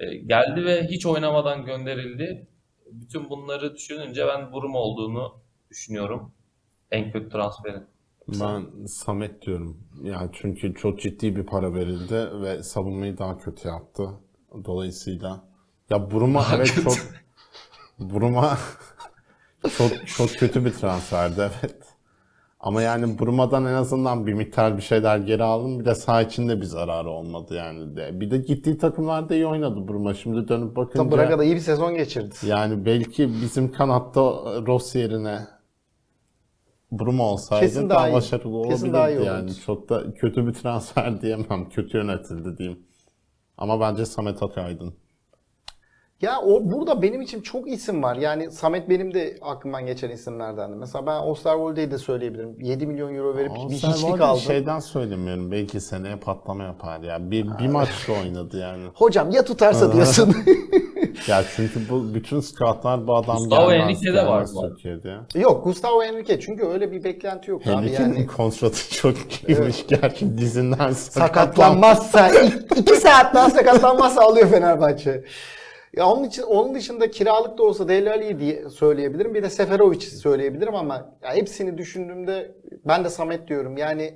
[0.00, 2.46] E, geldi ve hiç oynamadan gönderildi.
[2.86, 5.40] Bütün bunları düşününce ben Buruma olduğunu
[5.70, 6.32] düşünüyorum.
[6.90, 7.95] En kötü transferin.
[8.28, 9.76] Ben Samet diyorum.
[10.02, 14.08] Yani çünkü çok ciddi bir para verildi ve savunmayı daha kötü yaptı.
[14.64, 15.44] Dolayısıyla
[15.90, 16.94] ya Buruma evet çok
[17.98, 18.58] Buruma
[19.78, 21.76] çok çok kötü bir transferdi evet.
[22.60, 25.80] Ama yani Buruma'dan en azından bir miktar bir şeyler geri aldım.
[25.80, 27.96] Bir de saha içinde bir zararı olmadı yani.
[27.96, 28.20] De.
[28.20, 30.14] Bir de gittiği takımlarda iyi oynadı Buruma.
[30.14, 32.34] Şimdi dönüp Tabii bakınca Braga'da iyi bir sezon geçirdi.
[32.46, 34.20] yani belki bizim kanatta
[34.66, 35.55] Rossi yerine
[36.92, 38.14] Brumo olsaydı Kesin daha, daha iyi.
[38.14, 39.44] başarılı Kesin daha iyi olabilirdi yani.
[39.44, 39.54] olurdu.
[39.66, 41.68] Çok da kötü bir transfer diyemem.
[41.68, 42.78] Kötü yönetildi diyeyim.
[43.58, 44.94] Ama bence Samet Akaydın.
[46.20, 48.16] Ya o burada benim için çok isim var.
[48.16, 50.76] Yani Samet benim de aklımdan geçen isimlerdendi.
[50.76, 52.60] Mesela ben Osterwolde'yi de söyleyebilirim.
[52.60, 54.40] 7 milyon euro verip bir Osterwolde hiçlik aldı.
[54.40, 55.52] Şeyden söylemiyorum.
[55.52, 57.30] Belki seneye patlama yapar ya.
[57.30, 58.84] Bir, bir maçta oynadı yani.
[58.94, 60.34] Hocam ya tutarsa diyorsun.
[61.28, 63.72] Ya çünkü bu bütün scoutlar bu adam Gustavo.
[63.72, 64.68] Henrique de var bu.
[64.68, 65.26] Türkiye'de ya.
[65.34, 68.26] Yok Gustavo Henrique çünkü öyle bir beklenti yok abi Henrique'nin yani.
[68.26, 69.14] kontratı çok
[69.48, 69.86] iyiymiş.
[69.86, 75.24] Gerçi dizinden Sakatlanmazsa, ilk iki saat daha sakatlanmazsa alıyor Fenerbahçe.
[75.96, 79.34] Ya onun için onun dışında kiralık da olsa Deli Ali'yi diye söyleyebilirim.
[79.34, 82.54] Bir de Seferovic'i söyleyebilirim ama ya hepsini düşündüğümde
[82.84, 83.76] ben de Samet diyorum.
[83.76, 84.14] Yani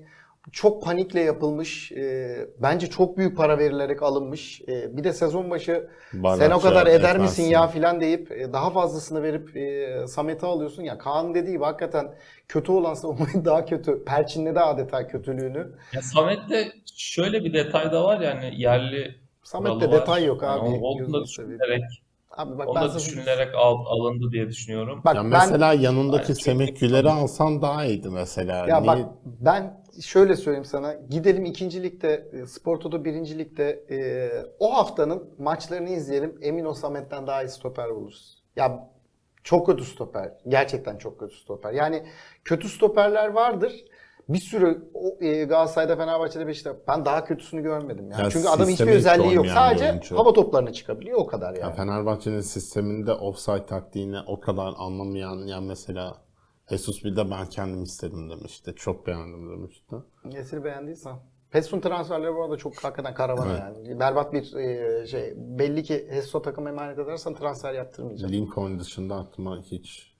[0.53, 1.93] çok panikle yapılmış.
[1.93, 4.61] e, bence çok büyük para verilerek alınmış.
[4.68, 7.43] E, bir de sezon başı Bardakçı, sen o kadar eder misin defansın.
[7.43, 10.82] ya filan deyip e, daha fazlasını verip e, Samet'i alıyorsun.
[10.82, 12.14] Ya Kaan dediği gibi hakikaten
[12.49, 14.05] kötü olan savunmayı daha kötü.
[14.05, 15.72] Perçinledi adeta kötülüğünü.
[15.93, 20.68] Ya Samet'te şöyle bir detay da var yani yerli Samet'te detay yok abi.
[20.68, 21.59] Yani o- onu da Gözünü seveyim.
[21.59, 21.82] düşünülerek,
[22.30, 25.03] Abi bak onu ben da düşünülerek al- alındı diye düşünüyorum.
[25.05, 28.68] Bak Ya ben mesela yanındaki Aynen, Semih Güler'i alsan daha iyiydi mesela.
[28.68, 30.95] ya Niye- bak ben şöyle söyleyeyim sana.
[31.11, 36.38] Gidelim ikinci ligde, e, Spor Toto birinci ligde e, o haftanın maçlarını izleyelim.
[36.43, 38.43] Emin ol Samet'ten daha iyi stoper buluruz.
[38.57, 38.91] Ya
[39.45, 40.32] çok kötü stoper.
[40.49, 41.72] Gerçekten çok kötü stoper.
[41.72, 42.07] Yani
[42.45, 43.84] kötü stoperler vardır.
[44.28, 48.11] Bir sürü o, e, Galatasaray'da, Fenerbahçe'de, Beşiktaş'ta ben daha kötüsünü görmedim.
[48.11, 48.22] Yani.
[48.22, 49.47] Ya Çünkü adamın hiçbir özelliği yok.
[49.47, 51.76] Sadece hava toplarına çıkabiliyor o kadar Ya yani.
[51.76, 56.16] Fenerbahçe'nin sisteminde offside taktiğini o kadar anlamayan yani mesela
[56.70, 58.74] Jesus bir de ben kendim istedim demişti.
[58.76, 59.96] Çok beğendim demişti.
[60.24, 61.16] Nesini beğendiysen.
[61.50, 64.00] Pesun transferleri bu arada çok hakikaten karavana yani.
[64.00, 65.34] Berbat bir e, şey.
[65.36, 68.30] Belli ki Hesso takım emanet edersen transfer yaptırmayacak.
[68.30, 70.14] Lincoln dışında aklıma hiç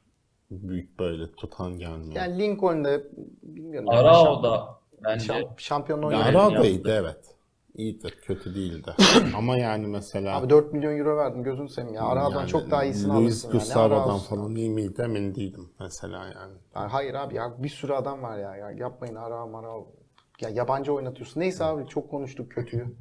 [0.51, 2.15] büyük böyle tutan gelmiyor.
[2.15, 3.01] Yani Lincoln'da
[3.43, 3.89] bilmiyorum.
[3.89, 6.39] Arao da bence Şamp- şampiyonluğu Ya oynadı.
[6.39, 7.37] Arao da iyiydi evet.
[7.75, 8.95] İyiydi, kötü değildi.
[9.37, 12.03] Ama yani mesela Abi 4 milyon euro verdim gözünü seveyim ya.
[12.03, 13.59] Arao'dan yani çok daha iyisini Luis alırsın yani.
[13.59, 16.55] Gustavo'dan Arao- falan iyi miydi emin değilim mesela yani.
[16.75, 18.57] Yani hayır abi ya bir sürü adam var ya.
[18.57, 19.93] ya yapmayın Arao Marao.
[20.41, 21.41] Ya yabancı oynatıyorsun.
[21.41, 22.97] Neyse abi çok konuştuk kötüyü.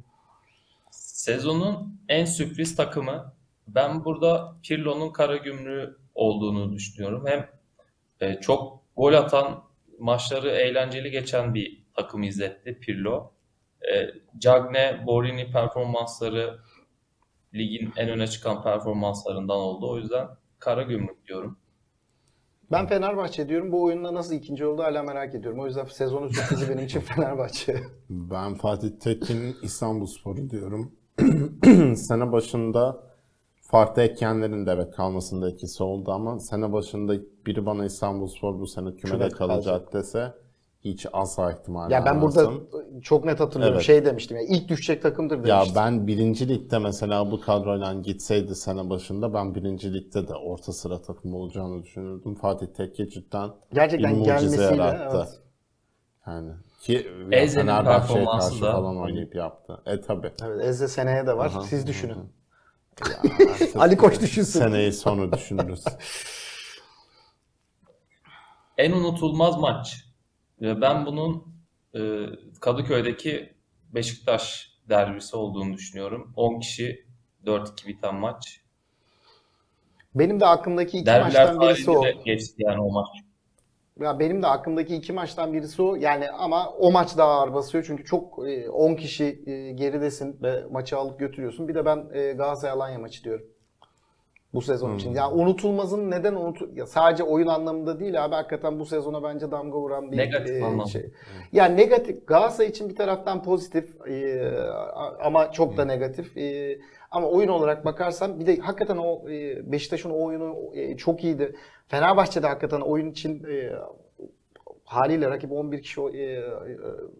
[0.90, 3.34] sezonun en sürpriz takımı.
[3.68, 7.24] Ben burada Pirlo'nun Karagümrük olduğunu düşünüyorum.
[7.26, 7.48] Hem
[8.20, 9.64] e, çok gol atan,
[9.98, 13.32] maçları eğlenceli geçen bir takım izletti Pirlo.
[13.82, 16.58] E, Cagne, Borini performansları
[17.54, 19.90] ligin en öne çıkan performanslarından oldu.
[19.90, 20.28] O yüzden
[20.58, 21.58] Karagümrük diyorum.
[22.72, 23.72] Ben Fenerbahçe diyorum.
[23.72, 25.60] Bu oyunda nasıl ikinci oldu hala merak ediyorum.
[25.60, 27.76] O yüzden sezonun sürprizi benim için Fenerbahçe.
[28.10, 30.92] Ben Fatih Tekin'in İstanbulspor'u diyorum.
[31.96, 33.02] sene başında
[33.62, 37.14] farklı etkenlerin de evet kalmasında etkisi oldu ama sene başında
[37.46, 39.92] biri bana İstanbulspor bu sene kümede Kümede kalacak kalacak.
[39.92, 40.32] dese
[40.84, 42.50] hiç asla ihtimal Ya ben burada
[43.02, 43.74] çok net hatırlıyorum.
[43.76, 43.86] Evet.
[43.86, 45.76] Şey demiştim ya ilk düşecek takımdır Ya demiştim.
[45.76, 51.02] ben birinci ligde mesela bu kadroyla gitseydi sene başında ben birinci ligde de orta sıra
[51.02, 52.34] takım olacağını düşünürdüm.
[52.34, 55.16] Fatih Tekke cidden Gerçekten bir mucize gelmesiyle yarattı.
[55.18, 55.40] evet.
[56.26, 59.80] Yani ki Eze'nin Fenerbahçe'ye karşı da- falan oynayıp yaptı.
[59.86, 60.32] E tabi.
[60.44, 61.46] Evet Ezde seneye de var.
[61.46, 62.32] Aha, Siz düşünün.
[63.52, 64.60] artık Ali Koç düşünsün.
[64.60, 65.84] Seneyi sonra düşünürüz.
[68.78, 70.09] En unutulmaz maç.
[70.60, 71.44] Ve Ben bunun
[71.94, 72.00] e,
[72.60, 73.52] Kadıköy'deki
[73.94, 76.32] Beşiktaş derbisi olduğunu düşünüyorum.
[76.36, 77.06] 10 kişi
[77.46, 78.60] 4-2 biten maç.
[80.14, 82.04] Benim de aklımdaki iki Derbiler maçtan birisi o.
[82.24, 83.08] geçti yani o maç.
[84.00, 85.94] Ya benim de aklımdaki iki maçtan birisi o.
[85.94, 87.84] Yani ama o maç daha ağır basıyor.
[87.86, 91.68] Çünkü çok e, 10 kişi e, geridesin ve maçı alıp götürüyorsun.
[91.68, 93.46] Bir de ben e, Galatasaray Alanya maçı diyorum.
[94.54, 95.14] Bu sezon için.
[95.14, 99.78] Ya unutulmazın neden unutu ya sadece oyun anlamında değil abi hakikaten bu sezona bence damga
[99.78, 100.84] vuran bir Negatif e, anlamda.
[100.84, 101.10] şey.
[101.52, 104.50] Yani negatif Galatasaray için bir taraftan pozitif e,
[105.22, 106.36] ama çok da negatif.
[106.36, 106.78] E,
[107.10, 111.56] ama oyun olarak bakarsan bir de hakikaten o e, Beşiktaş'ın o oyunu e, çok iyiydi.
[111.88, 113.72] Fenerbahçe'de hakikaten oyun için e,
[114.84, 116.46] haliyle rakip 11 kişi e, e,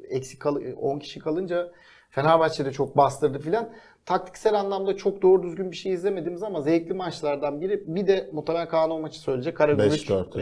[0.08, 1.70] eksik kal 10 kişi kalınca
[2.10, 3.72] Fenerbahçe'de çok bastırdı filan.
[4.14, 7.84] Taktiksel anlamda çok doğru düzgün bir şey izlemediğimiz ama zevkli maçlardan biri.
[7.86, 9.56] Bir de muhtemelen Kaan o maçı söyleyecek.
[9.56, 10.40] Karagümrük 5-4.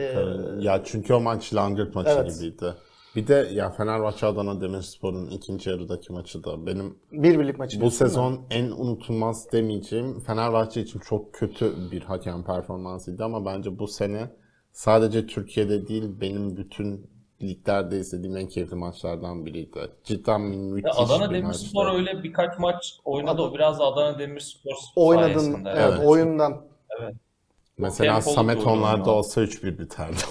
[0.60, 2.34] e, ya çünkü o maç langırt maçı Evet.
[2.40, 2.74] gibiydi.
[3.16, 7.76] Bir de ya Fenerbahçe Adana Demirspor'un ikinci yarıdaki maçı da benim bir birlik maçı.
[7.76, 7.96] bu değil mi?
[7.96, 14.30] sezon en unutulmaz demeyeceğim Fenerbahçe için çok kötü bir hakem performansıydı ama bence bu sene
[14.72, 17.10] sadece Türkiye'de değil benim bütün
[17.42, 19.90] liglerde izlediğim en keyifli maçlardan biriydi.
[20.04, 21.98] Cidden Ya müthiş Adana bir Demirspor maçtı.
[21.98, 23.30] öyle birkaç maç oynadı.
[23.42, 25.70] Adana- O biraz da Adana Demirspor Oynadın sayesinde.
[25.70, 26.06] evet, Evet.
[26.06, 26.64] oyundan.
[27.78, 30.16] Mesela Tempolu Samet onlarda olsa 3-1 biterdi.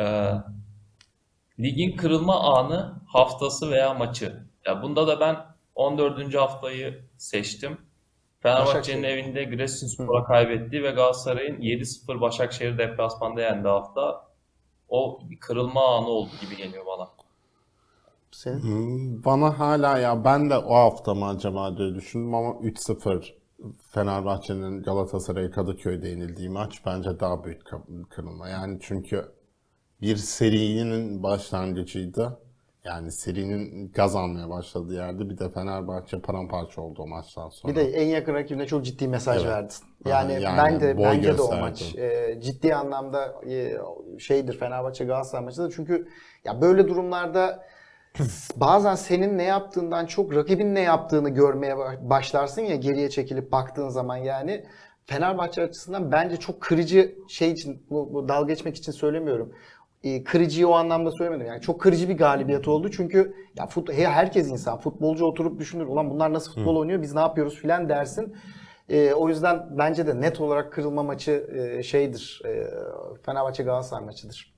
[0.00, 0.32] Ee,
[1.60, 4.42] ligin kırılma anı, haftası veya maçı.
[4.66, 5.36] Ya bunda da ben
[5.74, 6.34] 14.
[6.34, 7.78] haftayı seçtim.
[8.46, 14.26] Fenerbahçe'nin evinde Giresunspor'a kaybetti ve Galatasaray'ın 7-0 Başakşehir deplasmanda yendi hafta.
[14.88, 17.08] O bir kırılma anı oldu gibi geliyor bana.
[18.30, 18.60] Senin?
[18.62, 23.34] Hmm, Bana hala ya ben de o hafta mı acaba diye düşündüm ama 3-0
[23.90, 27.62] Fenerbahçe'nin Galatasaray'a Kadıköy'de yenildiği maç bence daha büyük
[28.10, 28.48] kırılma.
[28.48, 29.24] Yani çünkü
[30.00, 32.38] bir serinin başlangıcıydı.
[32.86, 37.72] Yani serinin gaz almaya başladığı yerde bir de Fenerbahçe paramparça oldu o maçtan sonra.
[37.72, 39.52] Bir de en yakın rakibine çok ciddi mesaj Evet.
[39.54, 39.76] verdin.
[40.06, 43.78] Yani, yani ben de bence de o maç e, ciddi anlamda e,
[44.18, 46.08] şeydir Fenerbahçe Galatasaray maçı da çünkü
[46.44, 47.64] ya böyle durumlarda
[48.56, 53.88] bazen senin ne yaptığından çok rakibin ne yaptığını görmeye ba- başlarsın ya geriye çekilip baktığın
[53.88, 54.64] zaman yani
[55.04, 59.52] Fenerbahçe açısından bence çok kırıcı şey için bu, bu dalga geçmek için söylemiyorum.
[60.06, 61.46] E, kırıcıyı o anlamda söylemedim.
[61.46, 62.90] Yani çok kırıcı bir galibiyet oldu.
[62.90, 64.78] Çünkü ya fut, he- herkes insan.
[64.78, 65.86] Futbolcu oturup düşünür.
[65.86, 67.02] Ulan bunlar nasıl futbol oynuyor?
[67.02, 68.36] Biz ne yapıyoruz filan dersin.
[68.88, 71.46] E, o yüzden bence de net olarak kırılma maçı
[71.78, 72.42] e, şeydir.
[72.44, 72.66] E,
[73.22, 74.56] Fenerbahçe Galatasaray maçıdır.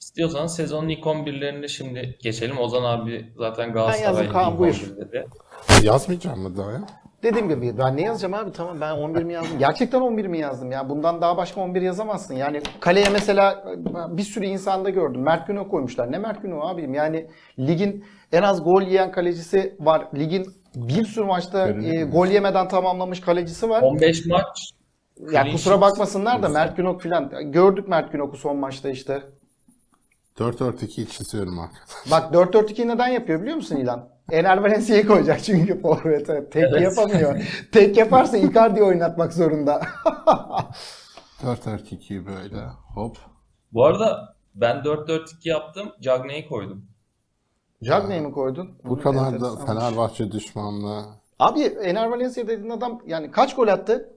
[0.00, 2.58] İstiyorsanız sezonun ilk 11'lerini şimdi geçelim.
[2.58, 4.74] Ozan abi zaten Galatasaray'ın ilk buyur.
[4.74, 5.26] 11'leri.
[5.82, 6.86] Yazmayacağım mı daha ya?
[7.22, 9.58] Dediğim gibi ben ne yazacağım abi tamam ben 11 mi yazdım?
[9.58, 10.88] Gerçekten 11 mi yazdım ya?
[10.88, 12.34] Bundan daha başka 11 yazamazsın.
[12.34, 13.64] Yani kaleye mesela
[14.10, 15.22] bir sürü insanda gördüm.
[15.22, 16.12] Mert Günok koymuşlar.
[16.12, 16.94] Ne Mert Günok abim?
[16.94, 17.26] Yani
[17.58, 20.08] ligin en az gol yiyen kalecisi var.
[20.14, 23.82] Ligin bir sürü maçta e, gol yemeden tamamlamış kalecisi var.
[23.82, 24.70] 15 maç
[25.32, 27.52] Ya kusura bakmasınlar da Mert Günok filan.
[27.52, 29.22] Gördük Mert Günok'u son maçta işte.
[30.38, 32.10] 4-4-2 çiziyorum arkadaşlar.
[32.10, 34.08] Bak 4-4-2 neden yapıyor biliyor musun İlan?
[34.30, 36.50] Ener Valencia'yı koyacak çünkü forvete.
[36.50, 36.82] Tek Evet.
[36.82, 37.42] yapamıyor.
[37.72, 39.82] Tek yaparsa Icardi oynatmak zorunda.
[41.42, 42.60] 4-4-2'yi böyle
[42.94, 43.16] hop.
[43.72, 45.92] Bu arada ben 4-4-2 yaptım.
[46.00, 46.86] Cagney'i koydum.
[47.84, 48.78] Cagney'i mi koydun?
[48.84, 49.56] Bu Hı, kadar da.
[49.66, 51.04] Fenerbahçe düşmanlığı
[51.38, 54.12] Abi Ener Valencia dediğin adam yani kaç gol attı?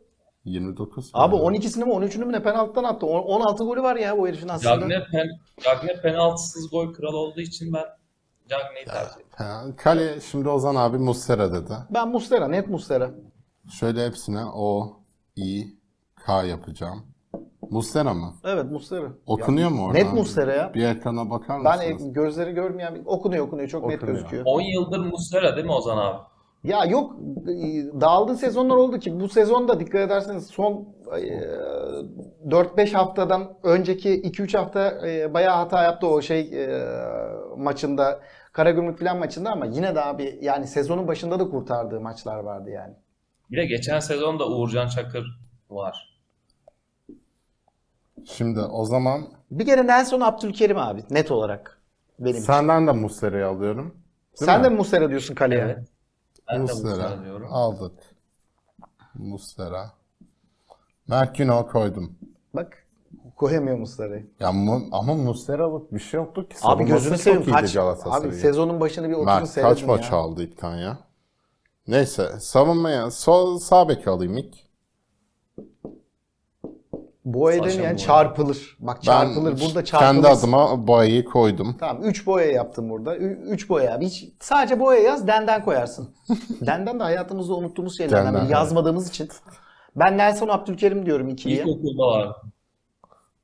[0.45, 1.09] 29.
[1.13, 1.57] Abi yani.
[1.57, 3.05] 12'sini mi 13'ünü mü ne penaltıdan attı?
[3.05, 4.79] On- 16 golü var ya bu herifin aslında.
[4.79, 5.27] Cagney, pen,
[5.63, 7.85] Cagney penaltısız gol kralı olduğu için ben
[8.49, 9.75] Cagney'i tercih ettim.
[9.77, 11.73] Kale şimdi Ozan abi Muslera dedi.
[11.89, 13.11] Ben Mustera, net Mustera.
[13.79, 14.93] Şöyle hepsine O,
[15.35, 15.63] I,
[16.25, 17.05] K yapacağım.
[17.69, 18.33] Muslera mı?
[18.43, 19.07] Evet Mustera.
[19.25, 19.97] Okunuyor mu orada?
[19.97, 20.73] Net Muslera ya.
[20.73, 22.07] Bir ekrana bakar Ben mısınız?
[22.07, 24.17] e, gözleri görmeyen bir- okunuyor okunuyor çok net Okunuyor.
[24.17, 24.43] gözüküyor.
[24.47, 26.17] 10 yıldır Muslera değil mi Ozan abi?
[26.63, 27.15] Ya yok
[27.47, 30.87] e, dağıldığı sezonlar oldu ki bu sezonda dikkat ederseniz son
[31.17, 31.39] e,
[32.49, 36.83] 4-5 haftadan önceki 2-3 hafta e, bayağı hata yaptı o şey e,
[37.57, 38.19] maçında
[38.53, 42.93] Karagümrük falan maçında ama yine de abi yani sezonun başında da kurtardığı maçlar vardı yani.
[43.51, 45.39] Bir de geçen sezon da Uğurcan Çakır
[45.69, 46.21] var.
[48.25, 51.79] Şimdi o zaman Bir kere Nelson Abdülkerim abi net olarak
[52.19, 52.45] benim için.
[52.45, 53.95] senden de Muslera'yı alıyorum.
[54.33, 54.63] Sen mi?
[54.65, 55.61] de Muslera diyorsun kaleye?
[55.61, 55.87] Evet.
[56.51, 57.47] Ben Muslera Muslera diyorum.
[57.51, 57.93] aldık.
[59.15, 59.91] Muslera.
[61.37, 62.15] Günok koydum.
[62.53, 62.87] Bak
[63.35, 64.27] koyamıyor Muslera'yı.
[64.39, 66.55] Ya mu- ama Muslera'lık bir şey yoktu ki.
[66.55, 68.29] Abi Savunması gözünü çok seveyim iyiydi kaç Galatasaray'ın.
[68.33, 70.17] abi sezonun başını bir oturun Mert seyredin kaç maç ya.
[70.17, 70.97] aldı ilk tane ya?
[71.87, 74.55] Neyse savunmaya sol sağ beki alayım ilk.
[77.25, 77.97] Boya Saşa demeyen Boya.
[77.97, 78.77] çarpılır.
[78.79, 80.29] Bak Ben çarpılır burada kendi çarpılır.
[80.29, 81.75] adıma boyayı koydum.
[81.79, 83.15] Tamam 3 boya yaptım burada.
[83.17, 83.99] 3 boya.
[83.99, 86.09] Hiç, sadece boya yaz denden koyarsın.
[86.61, 89.29] denden de hayatımızda unuttuğumuz şeylerden Denden, biri yazmadığımız için.
[89.95, 91.59] Ben Nelson Abdülkerim diyorum ikiliye.
[91.63, 92.35] İlkokulda var.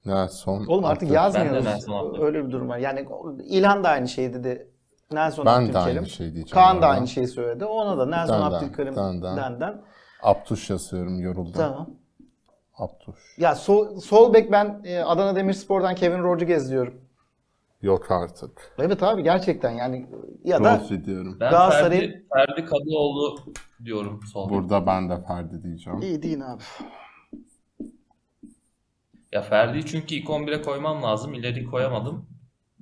[0.06, 0.66] Nelson.
[0.68, 1.66] Oğlum artık Abdül- yazmıyoruz.
[1.66, 2.24] Ben de.
[2.24, 2.78] Öyle bir durum var.
[2.78, 3.06] Yani
[3.44, 4.72] İlhan da aynı şeyi dedi.
[5.12, 5.98] Nelson Ben de Abdülkerim.
[5.98, 6.48] aynı şey diyeceğim.
[6.54, 7.66] Kaan da aynı şeyi söyledi.
[7.66, 9.38] Ona da Nelson Denden, Abdülkerim denden.
[9.38, 9.82] denden.
[10.24, 11.52] Abtuş yazıyorum yoruldum.
[11.56, 11.90] Tamam.
[12.78, 13.16] Abtuş.
[13.38, 17.02] Ya sol, sol bek ben e, Adana Demirspor'dan Kevin Rodriguez diyorum.
[17.82, 18.76] Yok artık.
[18.80, 20.10] Evet abi gerçekten yani
[20.44, 21.38] ya da Rodri diyorum.
[21.40, 23.40] Ben Galatasaray- Ferdi, Ferdi Kadıoğlu
[23.84, 24.50] diyorum sol.
[24.50, 24.58] bek.
[24.58, 26.02] Burada ben de Ferdi diyeceğim.
[26.02, 26.64] iyi değil abi.
[29.32, 31.34] Ya Ferdi'yi çünkü ilk 11'e koymam lazım.
[31.34, 32.30] İleri koyamadım.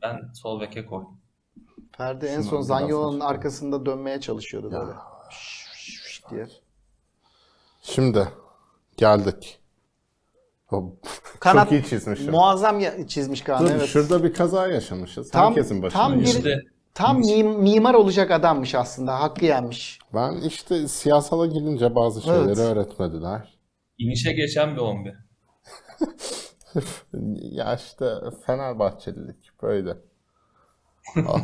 [0.02, 1.18] Ben sol beke koydum.
[1.98, 2.70] Ferdi en Şunu son biraz
[3.20, 4.91] arkasında dönmeye çalışıyordu böyle.
[5.30, 6.48] Şş, şş diye.
[7.82, 8.28] Şimdi
[8.98, 9.60] geldik.
[10.72, 10.93] O-
[11.39, 12.32] Kanat Çok iyi çizmişim.
[12.32, 13.86] Muazzam ya- çizmiş Kaan Dur evet.
[13.88, 15.32] şurada bir kaza yaşamışız.
[15.32, 16.26] Tam- Herkesin başına tam geliyor.
[16.34, 16.59] bir- İşte
[16.93, 19.20] Tam mim- mimar olacak adammış aslında.
[19.22, 19.99] Hakkı yenmiş.
[20.13, 22.57] Ben işte siyasala girince bazı şeyleri Evet.
[22.57, 23.55] öğretmediler.
[23.97, 25.13] inişe geçen bir 11.
[27.41, 28.05] Ya işte
[28.45, 29.97] Fenerbahçelilik böyle.
[31.28, 31.39] Al-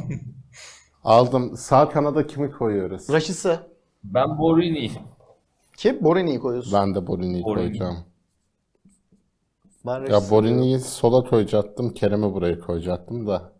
[1.03, 1.57] Aldım.
[1.57, 3.09] Sağ kanada kimi koyuyoruz?
[3.09, 3.59] Raşısı.
[4.03, 4.91] Ben Borini.
[5.77, 6.03] Kim?
[6.03, 6.73] Borini'yi koyuyorsun.
[6.73, 7.63] Ben de Borini'yi Borini.
[7.63, 7.97] koyacağım.
[9.85, 11.93] Ben Ya Raşit'i Borini'yi sola koyacaktım.
[11.93, 13.53] Kerem'i buraya koyacaktım da.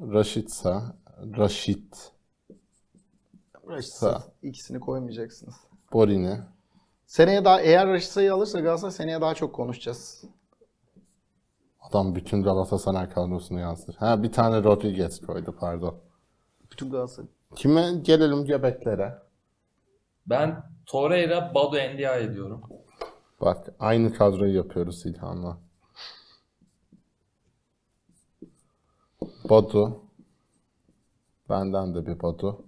[0.00, 0.96] Raşit'sa.
[1.36, 2.12] Raşit.
[3.68, 4.22] Raşit'i Sağ.
[4.42, 5.54] ikisini koymayacaksınız.
[5.92, 6.40] Borini.
[7.06, 10.24] Seneye daha eğer Raşit'i alırsa Galatasaray seneye daha çok konuşacağız.
[11.80, 13.94] Adam bütün Galatasaray kadrosunu yazdı.
[13.98, 15.94] Ha bir tane Rodriguez koydu pardon.
[16.72, 17.28] Bütün Galatasaray.
[17.56, 19.18] Kime gelelim göbeklere.
[20.26, 22.62] Ben Torreira, Badu Ndiaye diyorum.
[23.40, 25.58] Bak aynı kadroyu yapıyoruz İlhan'la.
[29.50, 30.02] Badu.
[31.48, 32.64] Benden de bir Badu.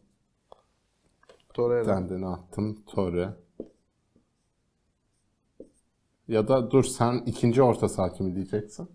[1.55, 1.85] Torreira.
[1.85, 2.83] Kendini attım.
[2.87, 3.35] Torre.
[6.29, 8.91] Ya da dur sen ikinci orta saha kimi diyeceksin?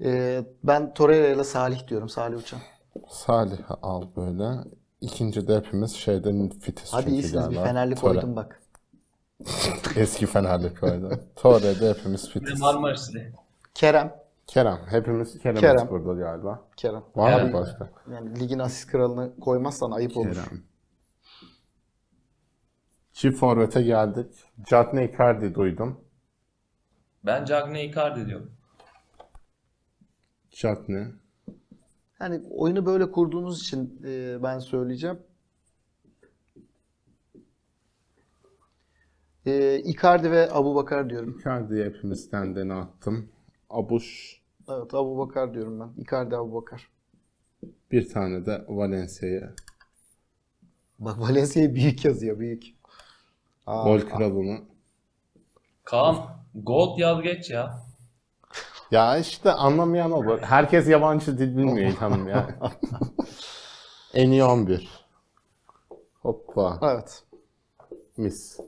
[0.00, 2.08] Ee, ben Torreira ile Salih diyorum.
[2.08, 2.60] Salih Uçan.
[3.08, 4.64] Salih al böyle.
[5.00, 7.64] İkinci de hepimiz şeyden fitiz Hadi çünkü iyisiniz bir galiba.
[7.64, 8.62] Fenerli koydum bak.
[9.96, 11.20] Eski Fenerli koydu.
[11.36, 12.60] Torre'de hepimiz Ve fitiz.
[12.60, 13.32] Marmaris'te.
[13.74, 14.16] Kerem.
[14.46, 14.78] Kerem.
[14.86, 15.88] Hepimiz Kerem'iz Kerem.
[15.90, 16.64] burada galiba.
[16.76, 17.02] Kerem.
[17.16, 17.90] Var mı başka?
[18.12, 20.34] Yani ligin asist kralını koymazsan ayıp olur.
[20.34, 20.62] Kerem.
[23.12, 24.44] Çift forvete geldik.
[24.66, 26.00] Cagney Icardi duydum.
[27.26, 28.52] Ben Cagney Icardi diyorum.
[30.50, 31.04] Cagney.
[32.20, 35.18] Yani oyunu böyle kurduğunuz için e, ben söyleyeceğim.
[39.48, 41.38] E, Icardi ve Abubakar diyorum.
[41.40, 43.28] Icardi'yi hepimiz kendine attım.
[43.70, 44.40] Abuş.
[44.68, 46.02] Evet Abubakar diyorum ben.
[46.02, 46.88] Icardi Abubakar.
[47.92, 49.52] Bir tane de Valencia'ya.
[50.98, 52.64] Bak Valencia'yı büyük yazıyor büyük.
[53.66, 54.58] Aa, Gol kralını.
[55.84, 56.16] Kaan,
[56.54, 57.82] Gold yaz geç ya.
[58.90, 60.38] Ya işte anlamayan olur.
[60.42, 62.58] Herkes yabancı dil bilmiyor İlhan'ım ya.
[64.14, 65.06] en iyi 11.
[66.22, 66.78] Hoppa.
[66.82, 67.22] Evet.
[68.16, 68.58] Mis.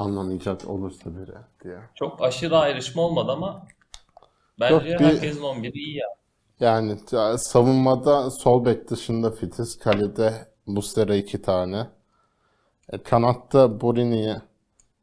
[0.00, 1.34] Anlamayacak olursa biri
[1.64, 1.78] diye.
[1.94, 3.66] Çok aşırı ayrışma olmadı ama
[4.60, 6.06] bence Yok, bir- herkesin 11'i iyi ya.
[6.60, 11.86] Yani ya, savunmada sol bek dışında Fitiz, kalede Muslera iki tane.
[12.92, 14.36] E, kanatta Borini'yi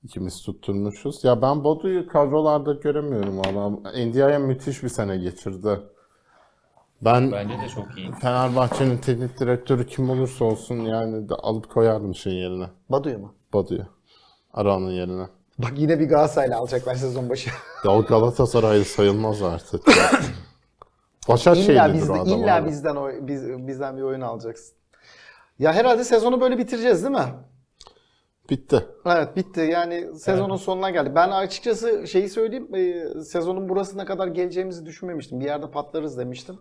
[0.03, 1.23] ikimiz tutturmuşuz.
[1.23, 3.69] Ya ben Bodu'yu kadrolarda göremiyorum valla.
[4.05, 5.79] Ndiaye müthiş bir sene geçirdi.
[7.01, 8.11] Ben Bence de çok iyi.
[8.11, 12.69] Fenerbahçe'nin teknik direktörü kim olursa olsun yani de alıp koyardım şey yerine.
[12.89, 13.33] Badu'yu mu?
[13.53, 13.96] Bodu'yu.
[14.53, 15.27] Aran'ın yerine.
[15.59, 17.49] Bak yine bir Galatasaray'la alacaklar sezon başı.
[17.85, 19.87] Ya o Galatasaray'ı sayılmaz artık.
[19.87, 20.11] ya.
[21.27, 22.69] Başakşehir'lidir illa o adam illa abi.
[22.69, 24.73] bizden oy- biz, bizden bir oyun alacaksın.
[25.59, 27.33] Ya herhalde sezonu böyle bitireceğiz değil mi?
[28.49, 28.85] Bitti.
[29.05, 29.59] Evet bitti.
[29.71, 31.11] Yani sezonun sonuna geldi.
[31.15, 32.75] Ben açıkçası şeyi söyleyeyim.
[32.75, 35.39] e, sezonun burasına kadar geleceğimizi düşünmemiştim.
[35.39, 36.59] Bir yerde patlarız demiştim.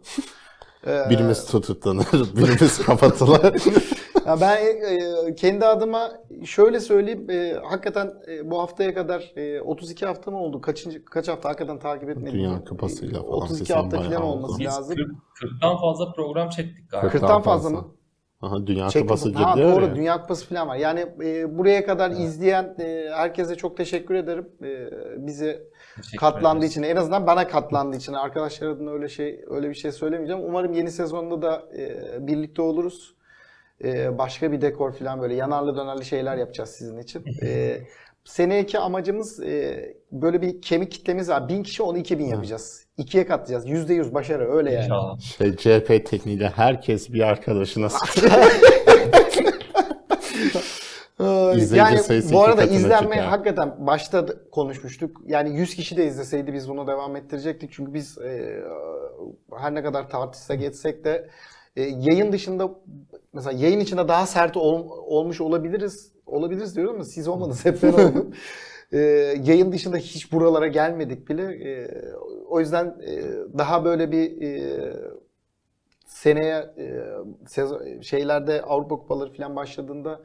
[0.87, 2.07] Ee, Birimiz tutuklanır,
[2.37, 3.63] birimiz kapatılır.
[4.27, 6.13] ya ben e, kendi adıma
[6.45, 7.31] şöyle söyleyeyim.
[7.31, 10.61] e, hakikaten e, bu haftaya kadar e, 32 hafta mı oldu?
[10.61, 12.33] Kaçıncı kaç hafta hakikaten takip etmedim.
[12.33, 14.61] Dünya Kupası'yla falan 32 sezon hafta falan olması oldu.
[14.61, 14.97] Biz lazım.
[15.41, 17.09] 40, 40'tan fazla program çektik galiba.
[17.17, 17.97] 40'tan fazla mı?
[18.41, 19.97] Aha, Dünya Çek Kupası ha, doğru ya.
[19.97, 20.77] Dünya Kupası falan var.
[20.77, 24.49] Yani e, buraya kadar izleyen e, herkese çok teşekkür ederim.
[24.63, 24.89] E,
[25.27, 25.63] bizi
[25.97, 26.71] Teşekkür katlandığı ederiz.
[26.71, 30.43] için en azından bana katlandığı için arkadaşlar adına öyle şey öyle bir şey söylemeyeceğim.
[30.45, 33.16] Umarım yeni sezonda da e, birlikte oluruz.
[33.85, 37.25] E, başka bir dekor falan böyle yanarlı dönerli şeyler yapacağız sizin için.
[37.43, 37.79] E,
[38.25, 41.49] seneki amacımız e, böyle bir kemik kitlemiz var.
[41.49, 42.87] 1000 kişi onu 2000 yapacağız.
[42.97, 43.91] İkiye katlayacağız.
[43.91, 44.85] %100 başarı öyle yani.
[44.85, 45.21] İnşallah.
[45.21, 47.89] Şey, CHP tekniğiyle herkes bir arkadaşına.
[51.21, 53.29] Ee, İzleyici yani sayısı bu iki arada katına izlenme çıkar.
[53.29, 55.21] hakikaten başta da konuşmuştuk.
[55.27, 57.73] Yani 100 kişi de izleseydi biz bunu devam ettirecektik.
[57.73, 58.63] Çünkü biz e,
[59.59, 61.29] her ne kadar tartışsak etsek de
[61.77, 62.71] e, yayın dışında
[63.33, 66.13] mesela yayın içinde daha sert ol- olmuş olabiliriz.
[66.27, 68.35] Olabiliriz diyorum ama siz olmadınız hep ben oldum.
[68.93, 68.99] E,
[69.45, 71.43] yayın dışında hiç buralara gelmedik bile.
[71.71, 71.89] E,
[72.49, 73.23] o yüzden e,
[73.59, 74.93] daha böyle bir e,
[76.07, 77.05] seneye e,
[77.47, 80.21] sezon, şeylerde Avrupa Kupaları falan başladığında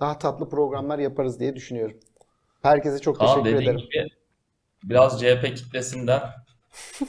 [0.00, 1.96] daha tatlı programlar yaparız diye düşünüyorum.
[2.62, 3.80] Herkese çok Kaan teşekkür ederim.
[3.80, 4.08] gibi
[4.84, 6.22] biraz CHP kitlesinden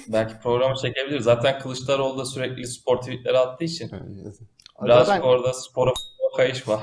[0.08, 1.24] belki programı çekebiliriz.
[1.24, 3.92] Zaten Kılıçdaroğlu da sürekli spor tweetleri attığı için
[4.84, 5.92] birazcık Zaten orada spora
[6.38, 6.80] kayış var.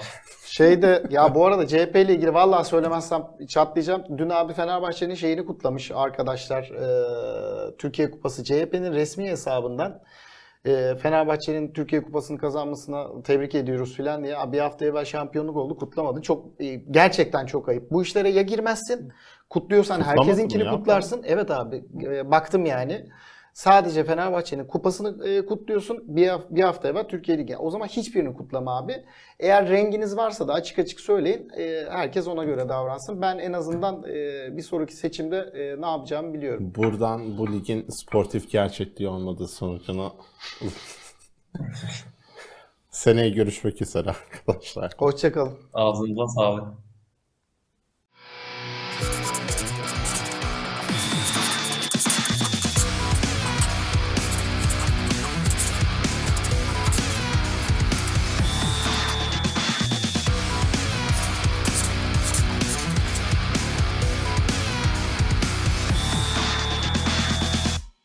[0.47, 4.19] şeyde ya bu arada CHP ile ilgili vallahi söylemezsem çatlayacağım.
[4.19, 6.63] Dün abi Fenerbahçe'nin şeyini kutlamış arkadaşlar.
[6.63, 10.03] Ee, Türkiye Kupası CHP'nin resmi hesabından
[10.65, 14.37] e, Fenerbahçe'nin Türkiye Kupası'nı kazanmasına tebrik ediyoruz filan diye.
[14.37, 16.23] Abi bir hafta evvel şampiyonluk oldu kutlamadı.
[16.23, 17.91] Çok e, gerçekten çok ayıp.
[17.91, 19.13] Bu işlere ya girmezsin
[19.51, 20.71] kutluyorsan mı herkesinkini ya?
[20.71, 21.23] kutlarsın.
[21.27, 23.07] Evet abi e, baktım yani.
[23.53, 26.17] Sadece Fenerbahçe'nin kupasını e, kutluyorsun.
[26.17, 27.57] Bir, haf- bir hafta evvel Türkiye Ligi.
[27.57, 29.05] O zaman hiçbirini kutlama abi.
[29.41, 31.49] Eğer renginiz varsa da açık açık söyleyin.
[31.59, 33.23] E, herkes ona göre davransın.
[33.23, 34.03] Ben en azından
[34.57, 36.73] bir sonraki seçimde ne yapacağımı biliyorum.
[36.77, 40.13] Buradan bu ligin sportif gerçekliği olmadığı sonucunu
[42.91, 44.93] seneye görüşmek üzere arkadaşlar.
[44.99, 45.59] Hoşçakalın.
[45.75, 46.65] Ağzınıza sağlık.